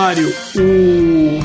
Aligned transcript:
Mário, 0.00 0.32
o... 0.56 1.38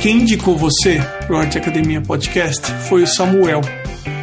quem 0.00 0.18
indicou 0.18 0.56
você 0.56 1.04
para 1.26 1.34
o 1.34 1.36
Arte 1.36 1.58
Academia 1.58 2.00
Podcast 2.00 2.64
foi 2.88 3.02
o 3.02 3.06
Samuel. 3.08 3.60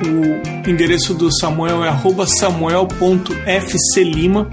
O 0.02 0.70
endereço 0.70 1.14
do 1.14 1.30
Samuel 1.38 1.84
é 1.84 1.94
samuel.fclima. 2.40 4.50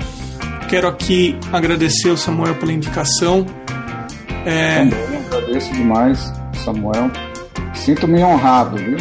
Quero 0.69 0.89
aqui 0.89 1.39
agradecer 1.53 2.11
ao 2.11 2.17
Samuel 2.17 2.57
pela 2.57 2.73
indicação. 2.73 3.47
É... 4.45 4.87
Também 4.87 5.25
agradeço 5.25 5.73
demais, 5.73 6.33
Samuel. 6.65 7.09
Sinto-me 7.75 8.25
honrado, 8.25 8.77
viu? 8.77 8.97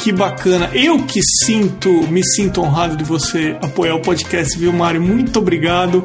Que 0.00 0.10
bacana. 0.10 0.70
Eu 0.74 1.04
que 1.04 1.20
sinto, 1.22 1.88
me 2.08 2.26
sinto 2.26 2.62
honrado 2.62 2.96
de 2.96 3.04
você 3.04 3.56
apoiar 3.62 3.94
o 3.94 4.02
podcast, 4.02 4.58
viu, 4.58 4.72
Mário? 4.72 5.00
Muito 5.00 5.38
obrigado. 5.38 6.04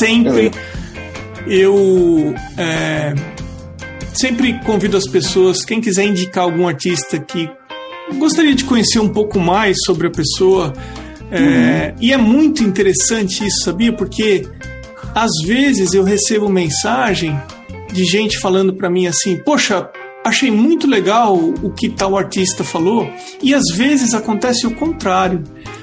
Sempre 0.00 0.50
eu 1.46 2.34
é, 2.56 3.14
sempre 4.14 4.58
convido 4.64 4.96
as 4.96 5.06
pessoas, 5.06 5.64
quem 5.64 5.80
quiser 5.80 6.04
indicar 6.04 6.44
algum 6.44 6.68
artista 6.68 7.18
que 7.18 7.50
gostaria 8.18 8.54
de 8.54 8.64
conhecer 8.64 8.98
um 8.98 9.08
pouco 9.08 9.38
mais 9.38 9.76
sobre 9.84 10.06
a 10.06 10.10
pessoa. 10.10 10.72
É, 11.30 11.38
uhum. 11.38 11.96
E 12.00 12.12
é 12.12 12.16
muito 12.16 12.62
interessante 12.62 13.46
isso, 13.46 13.64
sabia? 13.64 13.92
Porque 13.92 14.46
às 15.14 15.30
vezes 15.46 15.92
eu 15.92 16.04
recebo 16.04 16.48
mensagem 16.48 17.38
de 17.92 18.04
gente 18.04 18.38
falando 18.38 18.74
para 18.74 18.90
mim 18.90 19.06
assim: 19.06 19.38
Poxa, 19.38 19.88
achei 20.24 20.50
muito 20.50 20.86
legal 20.86 21.36
o 21.36 21.70
que 21.70 21.88
tal 21.88 22.16
artista 22.16 22.62
falou, 22.62 23.08
e 23.42 23.54
às 23.54 23.74
vezes 23.74 24.14
acontece 24.14 24.66
o 24.66 24.74
contrário. 24.74 25.42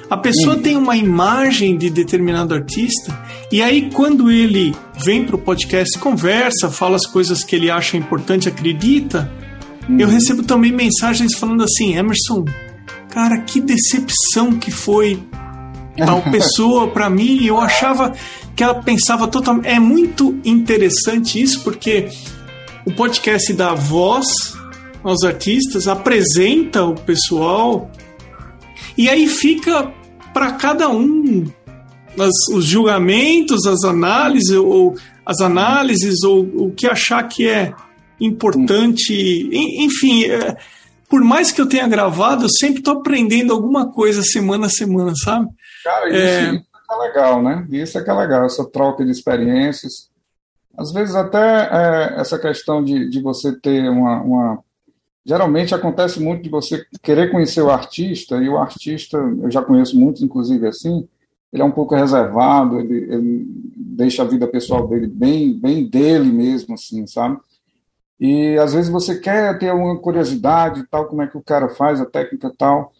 A 0.09 0.17
pessoa 0.17 0.55
uhum. 0.55 0.61
tem 0.61 0.75
uma 0.75 0.97
imagem 0.97 1.77
de 1.77 1.89
determinado 1.89 2.53
artista, 2.53 3.17
e 3.51 3.61
aí 3.61 3.89
quando 3.91 4.31
ele 4.31 4.75
vem 5.03 5.25
para 5.25 5.35
o 5.35 5.39
podcast, 5.39 5.97
conversa, 5.99 6.69
fala 6.69 6.95
as 6.95 7.05
coisas 7.05 7.43
que 7.43 7.55
ele 7.55 7.69
acha 7.69 7.97
importante, 7.97 8.49
acredita, 8.49 9.31
uhum. 9.87 9.99
eu 9.99 10.07
recebo 10.07 10.43
também 10.43 10.71
mensagens 10.71 11.35
falando 11.35 11.63
assim: 11.63 11.95
Emerson, 11.95 12.45
cara, 13.09 13.39
que 13.39 13.61
decepção 13.61 14.53
que 14.53 14.71
foi 14.71 15.21
tal 15.97 16.21
pessoa 16.31 16.89
para 16.89 17.09
mim. 17.09 17.43
Eu 17.45 17.59
achava 17.59 18.13
que 18.55 18.63
ela 18.63 18.75
pensava 18.75 19.27
totalmente. 19.27 19.67
É 19.67 19.79
muito 19.79 20.37
interessante 20.43 21.41
isso, 21.41 21.61
porque 21.63 22.09
o 22.85 22.91
podcast 22.91 23.53
dá 23.53 23.73
voz 23.73 24.25
aos 25.03 25.23
artistas, 25.23 25.87
apresenta 25.87 26.83
o 26.83 26.93
pessoal, 26.93 27.89
e 28.97 29.07
aí 29.07 29.27
fica 29.27 29.93
para 30.33 30.51
cada 30.53 30.89
um 30.89 31.45
as, 32.21 32.33
os 32.53 32.65
julgamentos, 32.65 33.65
as 33.65 33.83
análises, 33.83 34.51
ou 34.51 34.95
as 35.25 35.39
análises, 35.41 36.23
ou 36.23 36.41
o 36.41 36.71
que 36.71 36.87
achar 36.87 37.23
que 37.23 37.47
é 37.47 37.73
importante. 38.19 39.49
Enfim, 39.51 40.25
é, 40.25 40.57
por 41.09 41.21
mais 41.21 41.51
que 41.51 41.61
eu 41.61 41.67
tenha 41.67 41.87
gravado, 41.87 42.45
eu 42.45 42.49
sempre 42.49 42.79
estou 42.79 42.99
aprendendo 42.99 43.53
alguma 43.53 43.91
coisa 43.91 44.21
semana 44.21 44.67
a 44.67 44.69
semana, 44.69 45.13
sabe? 45.15 45.47
Cara, 45.83 46.07
isso 46.09 46.17
é, 46.17 46.53
isso 46.55 46.63
é 46.91 46.95
legal, 47.07 47.41
né? 47.41 47.67
Isso 47.71 47.97
é 47.97 48.03
que 48.03 48.09
é 48.09 48.13
legal, 48.13 48.45
essa 48.45 48.65
troca 48.69 49.03
de 49.03 49.11
experiências. 49.11 50.09
Às 50.77 50.91
vezes 50.93 51.15
até 51.15 51.37
é, 51.37 52.21
essa 52.21 52.39
questão 52.39 52.83
de, 52.83 53.09
de 53.09 53.21
você 53.21 53.51
ter 53.59 53.89
uma, 53.89 54.21
uma, 54.21 54.63
Geralmente 55.25 55.75
acontece 55.75 56.19
muito 56.19 56.41
de 56.41 56.49
você 56.49 56.83
querer 57.03 57.29
conhecer 57.29 57.61
o 57.61 57.69
artista, 57.69 58.37
e 58.37 58.49
o 58.49 58.57
artista, 58.57 59.17
eu 59.17 59.51
já 59.51 59.61
conheço 59.61 59.95
muitos, 59.95 60.23
inclusive 60.23 60.67
assim, 60.67 61.07
ele 61.51 61.61
é 61.63 61.65
um 61.65 61.71
pouco 61.71 61.95
reservado, 61.95 62.79
ele, 62.79 63.13
ele 63.13 63.45
deixa 63.75 64.21
a 64.21 64.25
vida 64.25 64.47
pessoal 64.47 64.87
dele 64.87 65.07
bem, 65.07 65.53
bem 65.59 65.89
dele 65.89 66.31
mesmo, 66.31 66.75
assim, 66.75 67.05
sabe? 67.07 67.39
E 68.19 68.57
às 68.57 68.73
vezes 68.73 68.89
você 68.89 69.17
quer 69.19 69.57
ter 69.57 69.73
uma 69.73 69.97
curiosidade 69.97 70.85
tal, 70.91 71.07
como 71.07 71.21
é 71.21 71.27
que 71.27 71.37
o 71.37 71.43
cara 71.43 71.69
faz, 71.69 72.01
a 72.01 72.05
técnica 72.05 72.53
tal. 72.57 72.91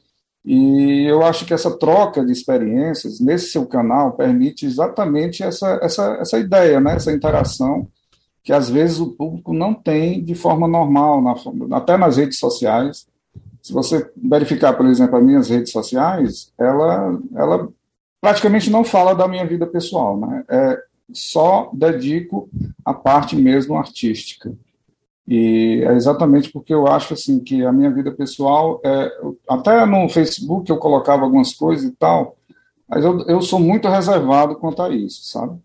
E 0.46 1.04
eu 1.04 1.24
acho 1.24 1.46
que 1.46 1.54
essa 1.54 1.78
troca 1.78 2.26
de 2.26 2.32
experiências 2.32 3.20
nesse 3.20 3.52
seu 3.52 3.66
canal 3.66 4.14
permite 4.14 4.66
exatamente 4.66 5.44
essa, 5.44 5.78
essa, 5.81 6.18
essa 6.22 6.40
ideia, 6.40 6.80
né? 6.80 6.96
essa 6.96 7.12
interação 7.12 7.88
que 8.42 8.54
às 8.54 8.70
vezes 8.70 9.00
o 9.00 9.12
público 9.12 9.54
não 9.54 9.74
tem 9.74 10.24
de 10.24 10.34
forma 10.34 10.68
normal, 10.68 11.22
na, 11.22 11.78
até 11.78 11.98
nas 11.98 12.18
redes 12.18 12.40
sociais. 12.40 13.06
Se 13.62 13.74
você 13.74 14.10
verificar, 14.16 14.74
por 14.74 14.86
exemplo, 14.86 15.18
as 15.18 15.24
minhas 15.24 15.50
redes 15.50 15.72
sociais, 15.72 16.52
ela, 16.58 17.20
ela 17.36 17.70
praticamente 18.22 18.69
não 18.69 18.84
fala 18.84 19.13
da 19.13 19.28
minha 19.28 19.46
vida 19.46 19.66
pessoal, 19.66 20.18
né? 20.18 20.44
É, 20.50 20.84
só 21.12 21.69
dedico 21.74 22.50
a 22.85 22.94
parte 22.94 23.35
mesmo 23.35 23.75
artística. 23.75 24.53
E 25.28 25.84
é 25.85 25.94
exatamente 25.94 26.52
porque 26.52 26.74
eu 26.74 26.88
acho 26.88 27.13
assim 27.13 27.40
que 27.40 27.63
a 27.63 27.72
minha 27.72 27.91
vida 27.91 28.12
pessoal, 28.12 28.81
é, 28.84 29.12
até 29.47 29.85
no 29.85 30.09
Facebook 30.09 30.69
eu 30.69 30.78
colocava 30.78 31.24
algumas 31.24 31.53
coisas 31.53 31.85
e 31.85 31.96
tal, 31.96 32.35
mas 32.88 33.06
eu, 33.06 33.22
eu 33.28 33.41
sou 33.41 33.59
muito 33.59 33.88
reservado 33.88 34.56
quanto 34.56 34.81
a 34.81 34.90
isso, 34.90 35.24
sabe? 35.25 35.59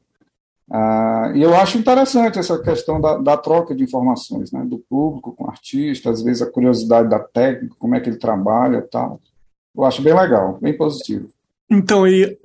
Ah, 0.70 1.32
e 1.34 1.42
eu 1.42 1.54
acho 1.54 1.78
interessante 1.78 2.38
essa 2.38 2.58
questão 2.62 3.00
da, 3.00 3.18
da, 3.18 3.36
troca 3.36 3.74
de 3.74 3.84
informações, 3.84 4.50
né, 4.50 4.64
do 4.64 4.78
público 4.78 5.32
com 5.32 5.44
o 5.44 5.50
artista, 5.50 6.10
às 6.10 6.22
vezes 6.22 6.42
a 6.42 6.50
curiosidade 6.50 7.08
da 7.08 7.18
técnica, 7.18 7.76
como 7.78 7.94
é 7.94 8.00
que 8.00 8.08
ele 8.08 8.16
trabalha 8.16 8.78
e 8.78 8.82
tal. 8.82 9.20
Eu 9.76 9.84
acho 9.84 10.02
bem 10.02 10.14
legal, 10.14 10.58
bem 10.60 10.76
positivo. 10.76 11.28
Então, 11.70 12.06
e, 12.06 12.38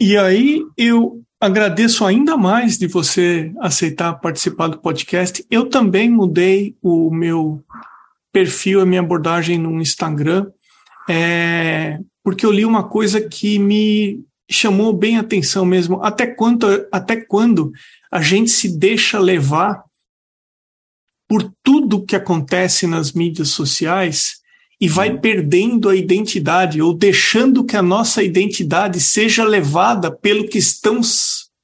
e 0.00 0.16
aí 0.16 0.62
eu 0.76 1.22
agradeço 1.40 2.04
ainda 2.04 2.36
mais 2.36 2.76
de 2.76 2.86
você 2.86 3.52
aceitar 3.60 4.20
participar 4.20 4.68
do 4.68 4.78
podcast. 4.78 5.44
Eu 5.50 5.68
também 5.68 6.10
mudei 6.10 6.76
o 6.82 7.10
meu 7.10 7.64
perfil, 8.32 8.80
a 8.80 8.86
minha 8.86 9.00
abordagem 9.00 9.58
no 9.58 9.80
Instagram, 9.80 10.46
é, 11.08 11.98
porque 12.22 12.44
eu 12.44 12.52
li 12.52 12.64
uma 12.64 12.88
coisa 12.88 13.20
que 13.20 13.58
me 13.58 14.22
chamou 14.50 14.92
bem 14.92 15.16
a 15.16 15.20
atenção 15.20 15.64
mesmo. 15.64 16.02
Até 16.02 16.26
quando, 16.26 16.66
até 16.92 17.16
quando 17.16 17.72
a 18.12 18.20
gente 18.20 18.50
se 18.50 18.76
deixa 18.76 19.18
levar 19.18 19.82
por 21.28 21.50
tudo 21.62 22.04
que 22.04 22.16
acontece 22.16 22.86
nas 22.86 23.12
mídias 23.12 23.50
sociais 23.50 24.39
e 24.80 24.88
vai 24.88 25.10
uhum. 25.10 25.18
perdendo 25.18 25.88
a 25.88 25.94
identidade 25.94 26.80
ou 26.80 26.94
deixando 26.94 27.64
que 27.64 27.76
a 27.76 27.82
nossa 27.82 28.22
identidade 28.22 28.98
seja 28.98 29.44
levada 29.44 30.10
pelo 30.10 30.48
que 30.48 30.56
estão, 30.56 31.00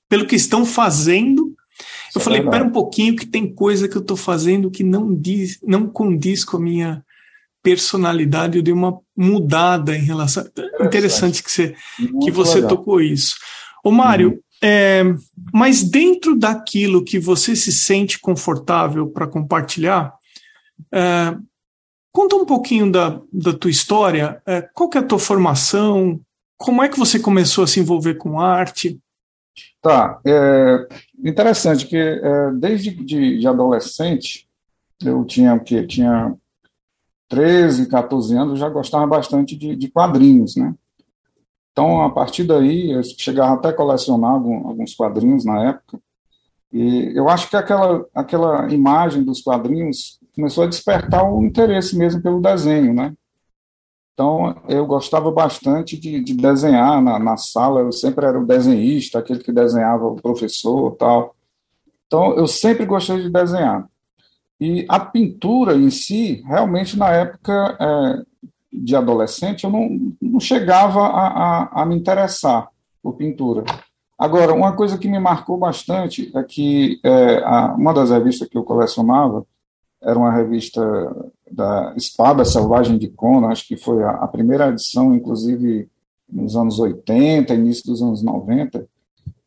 pelo 0.09 0.27
que 0.27 0.37
estão 0.37 0.67
fazendo. 0.67 1.55
Eu 2.15 2.21
falei, 2.21 2.41
espera 2.41 2.65
um 2.65 2.71
pouquinho 2.71 3.17
que 3.17 3.27
tem 3.27 3.53
coisa 3.53 3.89
que 3.89 3.97
eu 3.97 4.03
estou 4.03 4.17
fazendo 4.17 4.71
que 4.71 4.85
não 4.85 5.15
diz, 5.15 5.59
não 5.63 5.87
condiz 5.87 6.45
com 6.45 6.59
a 6.59 6.61
minha 6.61 7.05
personalidade, 7.63 8.59
eu 8.59 8.63
dei 8.63 8.73
uma 8.73 8.99
mudada 9.17 9.97
em 9.97 10.03
relação. 10.03 10.45
Interessante, 10.45 10.87
Interessante 10.87 11.43
que 11.43 11.51
você, 11.51 11.75
que 12.23 12.31
você 12.31 12.63
tocou 12.67 13.01
isso. 13.01 13.37
Ô, 13.83 13.91
Mário, 13.91 14.31
uhum. 14.31 14.39
é, 14.63 15.03
mas 15.53 15.83
dentro 15.83 16.37
daquilo 16.37 17.03
que 17.03 17.19
você 17.19 17.57
se 17.57 17.73
sente 17.73 18.19
confortável 18.21 19.09
para 19.09 19.27
compartilhar, 19.27 20.13
é, 20.93 21.35
conta 22.17 22.35
um 22.35 22.47
pouquinho 22.47 22.91
da, 22.91 23.21
da 23.31 23.53
tua 23.53 23.71
história. 23.71 24.41
É, 24.47 24.63
qual 24.63 24.89
que 24.89 24.97
é 24.97 25.03
a 25.03 25.07
tua 25.07 25.19
formação? 25.19 26.19
Como 26.57 26.83
é 26.83 26.89
que 26.89 26.99
você 26.99 27.21
começou 27.21 27.63
a 27.63 27.67
se 27.67 27.79
envolver 27.79 28.15
com 28.15 28.41
arte? 28.41 28.99
Tá, 29.83 30.19
é 30.25 30.89
interessante 31.23 31.87
que 31.87 31.95
é, 31.95 32.51
desde 32.53 32.91
de, 32.91 33.39
de 33.39 33.47
adolescente 33.47 34.49
eu 35.05 35.27
tinha 35.27 35.59
que 35.59 35.87
tinha 35.87 36.35
13, 37.29 37.87
14 37.87 38.35
anos, 38.35 38.59
já 38.59 38.71
gostava 38.71 39.07
bastante 39.07 39.55
de, 39.55 39.77
de 39.77 39.89
quadrinhos, 39.89 40.57
né? 40.57 40.75
Então, 41.71 42.01
a 42.01 42.09
partir 42.09 42.45
daí, 42.45 42.93
eu 42.93 43.03
chegava 43.03 43.55
até 43.55 43.69
a 43.69 43.73
colecionar 43.75 44.31
alguns 44.31 44.95
quadrinhos 44.95 45.45
na 45.45 45.69
época, 45.69 46.01
e 46.73 47.13
eu 47.15 47.29
acho 47.29 47.51
que 47.51 47.57
aquela, 47.57 48.07
aquela 48.15 48.73
imagem 48.73 49.23
dos 49.23 49.43
quadrinhos 49.43 50.19
começou 50.37 50.65
a 50.65 50.69
despertar 50.69 51.29
o 51.29 51.43
interesse 51.43 51.97
mesmo 51.97 52.23
pelo 52.23 52.43
desenho, 52.43 52.93
né? 52.93 53.15
Então, 54.13 54.63
eu 54.69 54.87
gostava 54.87 55.31
bastante 55.31 55.99
de, 55.99 56.23
de 56.23 56.35
desenhar 56.35 57.03
na, 57.03 57.19
na, 57.19 57.37
sala, 57.37 57.81
eu 57.81 57.93
sempre 57.93 58.25
era 58.25 58.39
o 58.39 58.47
desenhista, 58.47 59.19
aquele 59.19 59.41
que 59.41 59.53
desenhava 59.53 60.07
o 60.07 60.17
professor 60.17 60.95
tal. 60.97 61.35
Então, 62.07 62.35
eu 62.35 62.47
sempre 62.47 62.87
gostei 62.87 63.23
de 63.23 63.31
desenhar. 63.31 63.87
E 64.59 64.87
a 64.89 64.99
pintura 65.01 65.75
em 65.75 65.91
si, 65.91 66.43
realmente, 66.47 66.97
na 66.97 67.11
época 67.11 67.77
é, 67.79 68.23
de 68.73 68.97
adolescente, 68.97 69.65
eu 69.65 69.71
não, 69.71 70.15
não 70.21 70.41
chegava 70.41 71.01
a, 71.01 71.27
a, 71.27 71.83
a, 71.83 71.87
me 71.87 71.95
interessar 71.95 72.69
por 73.03 73.17
pintura. 73.17 73.65
Agora, 74.19 74.55
uma 74.55 74.75
coisa 74.75 74.97
que 74.97 75.09
me 75.09 75.19
marcou 75.19 75.59
bastante 75.59 76.33
é 76.35 76.43
que 76.43 76.99
é, 77.05 77.43
a, 77.45 77.75
uma 77.75 77.93
das 77.93 78.11
revistas 78.11 78.49
que 78.49 78.57
eu 78.57 78.65
colecionava 78.65 79.47
era 80.03 80.19
uma 80.19 80.33
revista 80.33 80.83
da 81.51 81.95
Espada 81.97 82.45
Selvagem 82.45 82.99
de 82.99 83.09
Conan, 83.09 83.49
acho 83.49 83.67
que 83.67 83.77
foi 83.77 84.03
a, 84.03 84.27
primeira 84.27 84.69
edição, 84.69 85.15
inclusive 85.15 85.89
nos 86.29 86.57
anos 86.57 86.79
80, 86.79 87.55
início 87.55 87.87
dos 87.87 88.03
anos 88.03 88.23
90, 88.23 88.87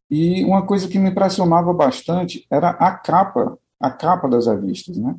E 0.10 0.44
uma 0.44 0.66
coisa 0.66 0.88
que 0.88 0.98
me 0.98 1.10
impressionava 1.10 1.74
bastante 1.74 2.46
era 2.50 2.70
a 2.70 2.92
capa, 2.92 3.58
a 3.80 3.92
capa 3.92 4.28
das 4.28 4.48
revistas, 4.48 4.98
né? 4.98 5.16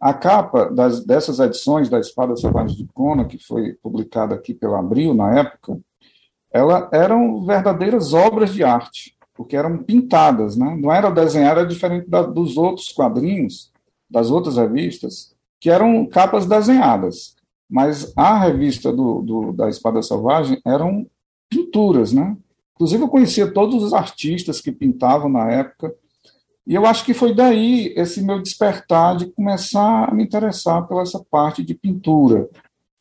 A 0.00 0.14
capa 0.14 0.70
das, 0.70 1.04
dessas 1.04 1.38
edições 1.38 1.88
da 1.88 2.00
Espada 2.00 2.36
Selvagem 2.36 2.76
de 2.76 2.86
Kona, 2.94 3.24
que 3.24 3.38
foi 3.38 3.74
publicada 3.74 4.34
aqui 4.34 4.54
pela 4.54 4.78
Abril 4.78 5.12
na 5.12 5.38
época, 5.38 5.78
ela 6.50 6.88
eram 6.92 7.44
verdadeiras 7.44 8.12
obras 8.12 8.52
de 8.52 8.62
arte, 8.62 9.16
porque 9.34 9.56
eram 9.56 9.78
pintadas, 9.78 10.56
né? 10.56 10.76
Não 10.80 10.92
era 10.92 11.10
desenhada 11.10 11.66
diferente 11.66 12.08
da, 12.08 12.22
dos 12.22 12.56
outros 12.56 12.90
quadrinhos, 12.92 13.71
das 14.12 14.30
outras 14.30 14.56
revistas, 14.56 15.34
que 15.58 15.70
eram 15.70 16.04
capas 16.06 16.44
desenhadas. 16.46 17.34
Mas 17.68 18.12
a 18.16 18.38
revista 18.38 18.92
do, 18.92 19.22
do, 19.22 19.52
da 19.52 19.68
Espada 19.68 20.02
Selvagem 20.02 20.60
eram 20.66 21.06
pinturas, 21.48 22.12
né? 22.12 22.36
Inclusive, 22.74 23.02
eu 23.02 23.08
conhecia 23.08 23.50
todos 23.50 23.82
os 23.82 23.94
artistas 23.94 24.60
que 24.60 24.70
pintavam 24.70 25.28
na 25.28 25.50
época, 25.50 25.94
e 26.66 26.74
eu 26.74 26.86
acho 26.86 27.04
que 27.04 27.14
foi 27.14 27.34
daí 27.34 27.92
esse 27.96 28.22
meu 28.22 28.40
despertar 28.40 29.16
de 29.16 29.26
começar 29.26 30.08
a 30.08 30.14
me 30.14 30.22
interessar 30.22 30.86
pela 30.86 31.02
essa 31.02 31.24
parte 31.30 31.62
de 31.64 31.74
pintura, 31.74 32.48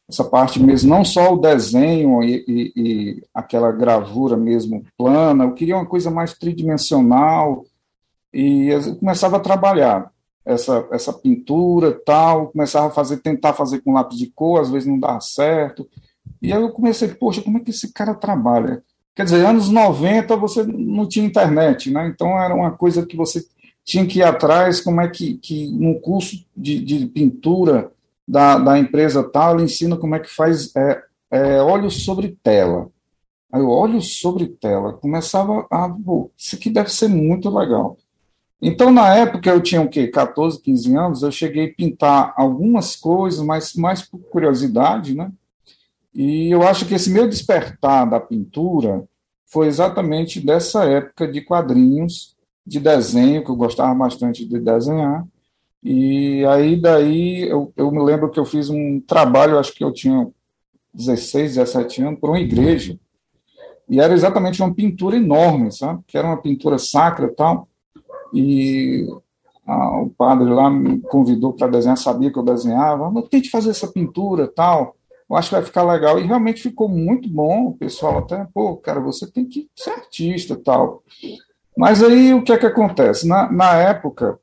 essa 0.09 0.23
parte 0.23 0.61
mesmo, 0.61 0.89
não 0.89 1.05
só 1.05 1.33
o 1.33 1.39
desenho 1.39 2.23
e, 2.23 2.43
e, 2.47 2.73
e 2.75 3.23
aquela 3.33 3.71
gravura 3.71 4.35
mesmo 4.35 4.83
plana, 4.97 5.43
eu 5.43 5.53
queria 5.53 5.75
uma 5.75 5.85
coisa 5.85 6.09
mais 6.09 6.33
tridimensional, 6.33 7.65
e 8.33 8.67
eu 8.67 8.95
começava 8.95 9.37
a 9.37 9.41
trabalhar 9.41 10.11
essa, 10.45 10.87
essa 10.91 11.13
pintura 11.13 11.99
tal, 12.05 12.47
começava 12.47 12.87
a 12.87 12.91
fazer, 12.91 13.17
tentar 13.17 13.53
fazer 13.53 13.81
com 13.81 13.93
lápis 13.93 14.17
de 14.17 14.27
cor, 14.27 14.61
às 14.61 14.69
vezes 14.69 14.87
não 14.87 14.99
dava 14.99 15.21
certo, 15.21 15.87
e 16.41 16.51
aí 16.51 16.61
eu 16.61 16.71
comecei, 16.71 17.07
poxa, 17.09 17.41
como 17.41 17.57
é 17.57 17.61
que 17.61 17.71
esse 17.71 17.93
cara 17.93 18.13
trabalha? 18.13 18.83
Quer 19.15 19.25
dizer, 19.25 19.45
anos 19.45 19.69
90 19.69 20.35
você 20.37 20.63
não 20.63 21.07
tinha 21.07 21.25
internet, 21.25 21.91
né? 21.91 22.07
Então 22.07 22.41
era 22.41 22.55
uma 22.55 22.71
coisa 22.71 23.05
que 23.05 23.15
você 23.15 23.45
tinha 23.83 24.05
que 24.05 24.19
ir 24.19 24.23
atrás, 24.23 24.79
como 24.79 25.01
é 25.01 25.09
que, 25.09 25.37
que 25.37 25.69
no 25.71 25.99
curso 25.99 26.43
de, 26.55 26.79
de 26.83 27.05
pintura 27.07 27.91
da, 28.27 28.57
da 28.57 28.79
empresa 28.79 29.23
tal, 29.23 29.55
ele 29.55 29.65
ensina 29.65 29.97
como 29.97 30.15
é 30.15 30.19
que 30.19 30.29
faz 30.29 30.73
é, 30.75 31.03
é, 31.29 31.61
óleo 31.61 31.91
sobre 31.91 32.37
tela. 32.41 32.89
Aí 33.51 33.61
o 33.61 33.69
óleo 33.69 34.01
sobre 34.01 34.47
tela 34.47 34.93
começava 34.93 35.67
a, 35.69 35.89
pô, 35.89 36.31
isso 36.37 36.55
aqui 36.55 36.69
deve 36.69 36.89
ser 36.89 37.09
muito 37.09 37.49
legal. 37.49 37.97
Então, 38.61 38.91
na 38.91 39.15
época, 39.15 39.49
eu 39.49 39.59
tinha 39.59 39.81
o 39.81 39.89
quê? 39.89 40.07
14, 40.07 40.61
15 40.61 40.95
anos, 40.95 41.23
eu 41.23 41.31
cheguei 41.31 41.65
a 41.65 41.73
pintar 41.73 42.33
algumas 42.37 42.95
coisas, 42.95 43.43
mas 43.43 43.73
mais 43.73 44.03
por 44.03 44.19
curiosidade, 44.19 45.15
né? 45.15 45.31
E 46.13 46.51
eu 46.51 46.61
acho 46.61 46.85
que 46.85 46.93
esse 46.93 47.09
meu 47.09 47.27
despertar 47.27 48.07
da 48.07 48.19
pintura 48.19 49.03
foi 49.47 49.67
exatamente 49.67 50.39
dessa 50.39 50.85
época 50.85 51.27
de 51.27 51.41
quadrinhos, 51.41 52.35
de 52.65 52.79
desenho, 52.79 53.43
que 53.43 53.49
eu 53.49 53.55
gostava 53.55 53.95
bastante 53.95 54.45
de 54.45 54.59
desenhar. 54.59 55.25
E 55.83 56.45
aí, 56.45 56.79
daí, 56.79 57.49
eu, 57.49 57.73
eu 57.75 57.91
me 57.91 58.03
lembro 58.03 58.29
que 58.29 58.39
eu 58.39 58.45
fiz 58.45 58.69
um 58.69 58.99
trabalho, 59.01 59.57
acho 59.57 59.73
que 59.73 59.83
eu 59.83 59.91
tinha 59.91 60.29
16, 60.93 61.55
17 61.55 62.03
anos, 62.03 62.19
por 62.19 62.29
uma 62.29 62.39
igreja. 62.39 62.99
E 63.89 63.99
era 63.99 64.13
exatamente 64.13 64.61
uma 64.61 64.73
pintura 64.73 65.17
enorme, 65.17 65.71
sabe? 65.71 66.03
Que 66.05 66.17
era 66.17 66.27
uma 66.27 66.41
pintura 66.41 66.77
sacra 66.77 67.25
e 67.25 67.35
tal. 67.35 67.67
E 68.33 69.07
o 69.67 70.09
padre 70.17 70.49
lá 70.49 70.69
me 70.69 70.99
convidou 71.01 71.53
para 71.53 71.67
desenhar, 71.67 71.97
sabia 71.97 72.31
que 72.31 72.39
eu 72.39 72.43
desenhava. 72.43 73.11
Não 73.11 73.21
tente 73.21 73.49
fazer 73.49 73.69
essa 73.69 73.87
pintura 73.87 74.47
tal 74.47 74.95
eu 75.31 75.37
acho 75.37 75.47
que 75.47 75.55
vai 75.55 75.63
ficar 75.63 75.83
legal. 75.83 76.19
E 76.19 76.23
realmente 76.23 76.61
ficou 76.61 76.89
muito 76.89 77.29
bom. 77.29 77.67
O 77.67 77.77
pessoal 77.77 78.17
até, 78.17 78.45
pô, 78.53 78.75
cara, 78.75 78.99
você 78.99 79.25
tem 79.25 79.45
que 79.45 79.69
ser 79.73 79.91
artista 79.91 80.57
tal. 80.61 81.03
Mas 81.77 82.03
aí 82.03 82.33
o 82.33 82.43
que 82.43 82.51
é 82.51 82.57
que 82.57 82.65
acontece? 82.65 83.25
Na, 83.25 83.49
na 83.49 83.77
época, 83.77 84.37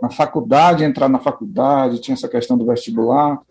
na 0.00 0.08
faculdade, 0.08 0.84
entrar 0.84 1.08
na 1.08 1.18
faculdade, 1.18 2.00
tinha 2.00 2.14
essa 2.14 2.28
questão 2.28 2.56
do 2.56 2.64
vestibular, 2.64 3.42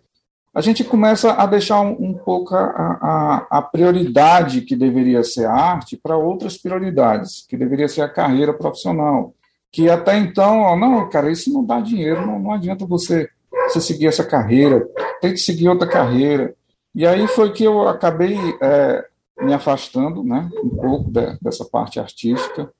a 0.52 0.60
gente 0.60 0.82
começa 0.82 1.32
a 1.32 1.46
deixar 1.46 1.80
um, 1.80 1.92
um 1.92 2.14
pouco 2.14 2.54
a, 2.54 2.60
a, 2.60 3.46
a, 3.58 3.62
prioridade 3.62 4.62
que 4.62 4.74
deveria 4.74 5.22
ser 5.22 5.46
a 5.46 5.52
arte 5.52 5.96
para 5.96 6.16
outras 6.16 6.56
prioridades, 6.58 7.46
que 7.48 7.56
deveria 7.56 7.86
ser 7.86 8.02
a 8.02 8.08
carreira 8.08 8.52
profissional. 8.52 9.32
Que 9.70 9.88
até 9.88 10.18
então, 10.18 10.60
ó, 10.62 10.76
não, 10.76 11.08
cara, 11.08 11.30
isso 11.30 11.52
não 11.52 11.64
dá 11.64 11.80
dinheiro, 11.80 12.26
não, 12.26 12.38
não 12.38 12.52
adianta 12.52 12.84
você 12.84 13.28
você 13.68 13.80
seguir 13.80 14.06
essa 14.06 14.24
carreira, 14.24 14.88
tem 15.20 15.32
que 15.32 15.38
seguir 15.38 15.68
outra 15.68 15.86
carreira. 15.86 16.54
E 16.94 17.06
aí 17.06 17.26
foi 17.28 17.52
que 17.52 17.62
eu 17.62 17.86
acabei 17.86 18.36
é, 18.60 19.04
me 19.40 19.52
afastando 19.52 20.24
né, 20.24 20.50
um 20.64 20.70
pouco 20.70 21.10
de, 21.10 21.38
dessa 21.40 21.64
parte 21.64 22.00
artística, 22.00 22.72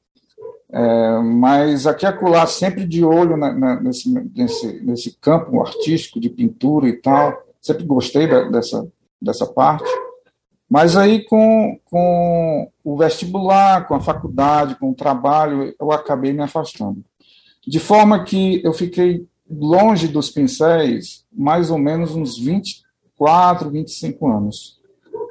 é, 0.72 1.18
mas 1.20 1.86
aqui 1.86 2.06
acolá 2.06 2.46
sempre 2.46 2.84
de 2.84 3.04
olho 3.04 3.36
na, 3.36 3.52
na, 3.52 3.80
nesse, 3.80 4.12
nesse, 4.34 4.80
nesse 4.84 5.16
campo 5.20 5.60
artístico 5.60 6.20
de 6.20 6.28
pintura 6.28 6.88
e 6.88 6.92
tal, 6.94 7.40
sempre 7.60 7.84
gostei 7.84 8.26
dessa, 8.50 8.86
dessa 9.20 9.46
parte. 9.46 9.88
Mas 10.68 10.96
aí 10.96 11.24
com, 11.24 11.78
com 11.84 12.70
o 12.84 12.96
vestibular, 12.96 13.88
com 13.88 13.94
a 13.94 14.00
faculdade, 14.00 14.76
com 14.76 14.90
o 14.90 14.94
trabalho, 14.94 15.74
eu 15.78 15.90
acabei 15.90 16.32
me 16.32 16.42
afastando. 16.42 17.04
De 17.66 17.80
forma 17.80 18.22
que 18.24 18.64
eu 18.64 18.72
fiquei 18.72 19.26
longe 19.50 20.06
dos 20.06 20.30
pincéis 20.30 21.24
mais 21.32 21.70
ou 21.70 21.78
menos 21.78 22.14
uns 22.14 22.38
24, 22.38 23.68
25 23.68 24.28
anos. 24.28 24.80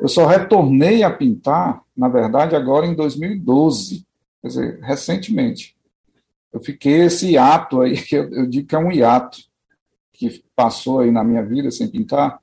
Eu 0.01 0.07
só 0.07 0.25
retornei 0.25 1.03
a 1.03 1.09
pintar, 1.09 1.81
na 1.95 2.07
verdade, 2.07 2.55
agora 2.55 2.85
em 2.85 2.93
2012, 2.93 4.05
quer 4.41 4.47
dizer, 4.47 4.79
recentemente. 4.81 5.75
Eu 6.51 6.61
fiquei 6.61 7.01
esse 7.01 7.31
hiato 7.31 7.81
aí, 7.81 7.95
que 8.01 8.15
eu, 8.17 8.29
eu 8.33 8.47
digo 8.47 8.67
que 8.67 8.75
é 8.75 8.79
um 8.79 8.91
hiato, 8.91 9.39
que 10.19 10.43
passou 10.53 10.99
aí 10.99 11.11
na 11.11 11.23
minha 11.23 11.43
vida 11.43 11.71
sem 11.71 11.87
pintar, 11.87 12.39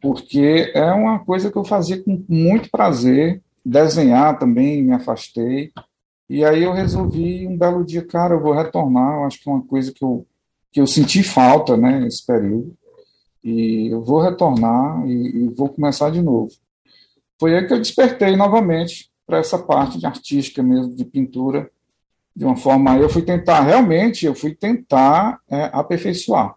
porque 0.00 0.70
é 0.72 0.92
uma 0.92 1.18
coisa 1.18 1.50
que 1.50 1.58
eu 1.58 1.64
fazia 1.64 2.00
com 2.00 2.24
muito 2.28 2.70
prazer, 2.70 3.42
desenhar 3.64 4.38
também, 4.38 4.82
me 4.82 4.94
afastei, 4.94 5.72
e 6.30 6.44
aí 6.44 6.62
eu 6.62 6.72
resolvi 6.72 7.44
um 7.46 7.58
belo 7.58 7.84
dia, 7.84 8.04
cara, 8.06 8.34
eu 8.34 8.40
vou 8.40 8.54
retornar, 8.54 9.16
eu 9.16 9.24
acho 9.24 9.42
que 9.42 9.50
é 9.50 9.52
uma 9.52 9.62
coisa 9.62 9.92
que 9.92 10.04
eu 10.04 10.24
que 10.70 10.80
eu 10.80 10.86
senti 10.86 11.22
falta, 11.22 11.78
né, 11.78 11.98
nesse 11.98 12.24
período, 12.24 12.76
e 13.42 13.88
eu 13.88 14.02
vou 14.02 14.20
retornar 14.20 15.02
e, 15.06 15.44
e 15.44 15.48
vou 15.48 15.70
começar 15.70 16.10
de 16.10 16.20
novo. 16.20 16.50
Foi 17.40 17.56
aí 17.56 17.66
que 17.66 17.72
eu 17.72 17.78
despertei 17.78 18.36
novamente 18.36 19.10
para 19.26 19.38
essa 19.38 19.58
parte 19.58 19.98
de 19.98 20.06
artística 20.06 20.62
mesmo, 20.62 20.94
de 20.94 21.04
pintura, 21.06 21.70
de 22.36 22.44
uma 22.44 22.56
forma. 22.56 22.98
Eu 22.98 23.08
fui 23.08 23.22
tentar, 23.22 23.62
realmente, 23.62 24.26
eu 24.26 24.34
fui 24.34 24.54
tentar 24.54 25.40
é, 25.48 25.70
aperfeiçoar, 25.72 26.54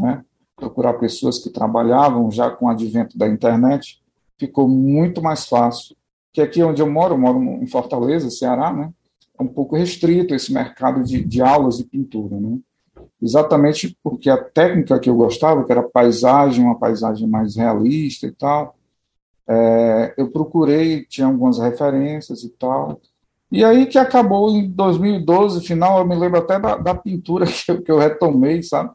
né? 0.00 0.24
procurar 0.54 0.94
pessoas 0.94 1.38
que 1.38 1.50
trabalhavam 1.50 2.30
já 2.30 2.50
com 2.50 2.66
o 2.66 2.68
advento 2.68 3.18
da 3.18 3.28
internet, 3.28 4.02
ficou 4.38 4.66
muito 4.68 5.22
mais 5.22 5.46
fácil. 5.46 5.94
Que 6.32 6.40
aqui 6.40 6.62
onde 6.62 6.80
eu 6.80 6.90
moro, 6.90 7.16
moro 7.18 7.38
em 7.62 7.66
Fortaleza, 7.66 8.30
Ceará, 8.30 8.72
né? 8.72 8.90
É 9.38 9.42
um 9.42 9.48
pouco 9.48 9.76
restrito 9.76 10.34
esse 10.34 10.52
mercado 10.52 11.04
de, 11.04 11.22
de 11.22 11.42
aulas 11.42 11.76
de 11.76 11.84
pintura, 11.84 12.40
né? 12.40 12.58
exatamente 13.20 13.96
porque 14.02 14.28
a 14.28 14.36
técnica 14.36 14.98
que 14.98 15.08
eu 15.08 15.16
gostava, 15.16 15.64
que 15.64 15.72
era 15.72 15.82
paisagem, 15.82 16.64
uma 16.64 16.78
paisagem 16.78 17.26
mais 17.26 17.56
realista 17.56 18.26
e 18.26 18.32
tal, 18.32 18.76
é, 19.48 20.14
eu 20.16 20.30
procurei, 20.30 21.04
tinha 21.04 21.26
algumas 21.26 21.58
referências 21.58 22.42
e 22.42 22.50
tal, 22.50 23.00
e 23.50 23.64
aí 23.64 23.86
que 23.86 23.98
acabou 23.98 24.50
em 24.50 24.68
2012, 24.68 25.66
final, 25.66 25.98
eu 25.98 26.06
me 26.06 26.16
lembro 26.16 26.38
até 26.40 26.58
da, 26.58 26.76
da 26.76 26.94
pintura 26.94 27.46
que 27.48 27.70
eu, 27.70 27.82
que 27.82 27.90
eu, 27.90 27.98
retomei, 27.98 28.62
sabe? 28.62 28.90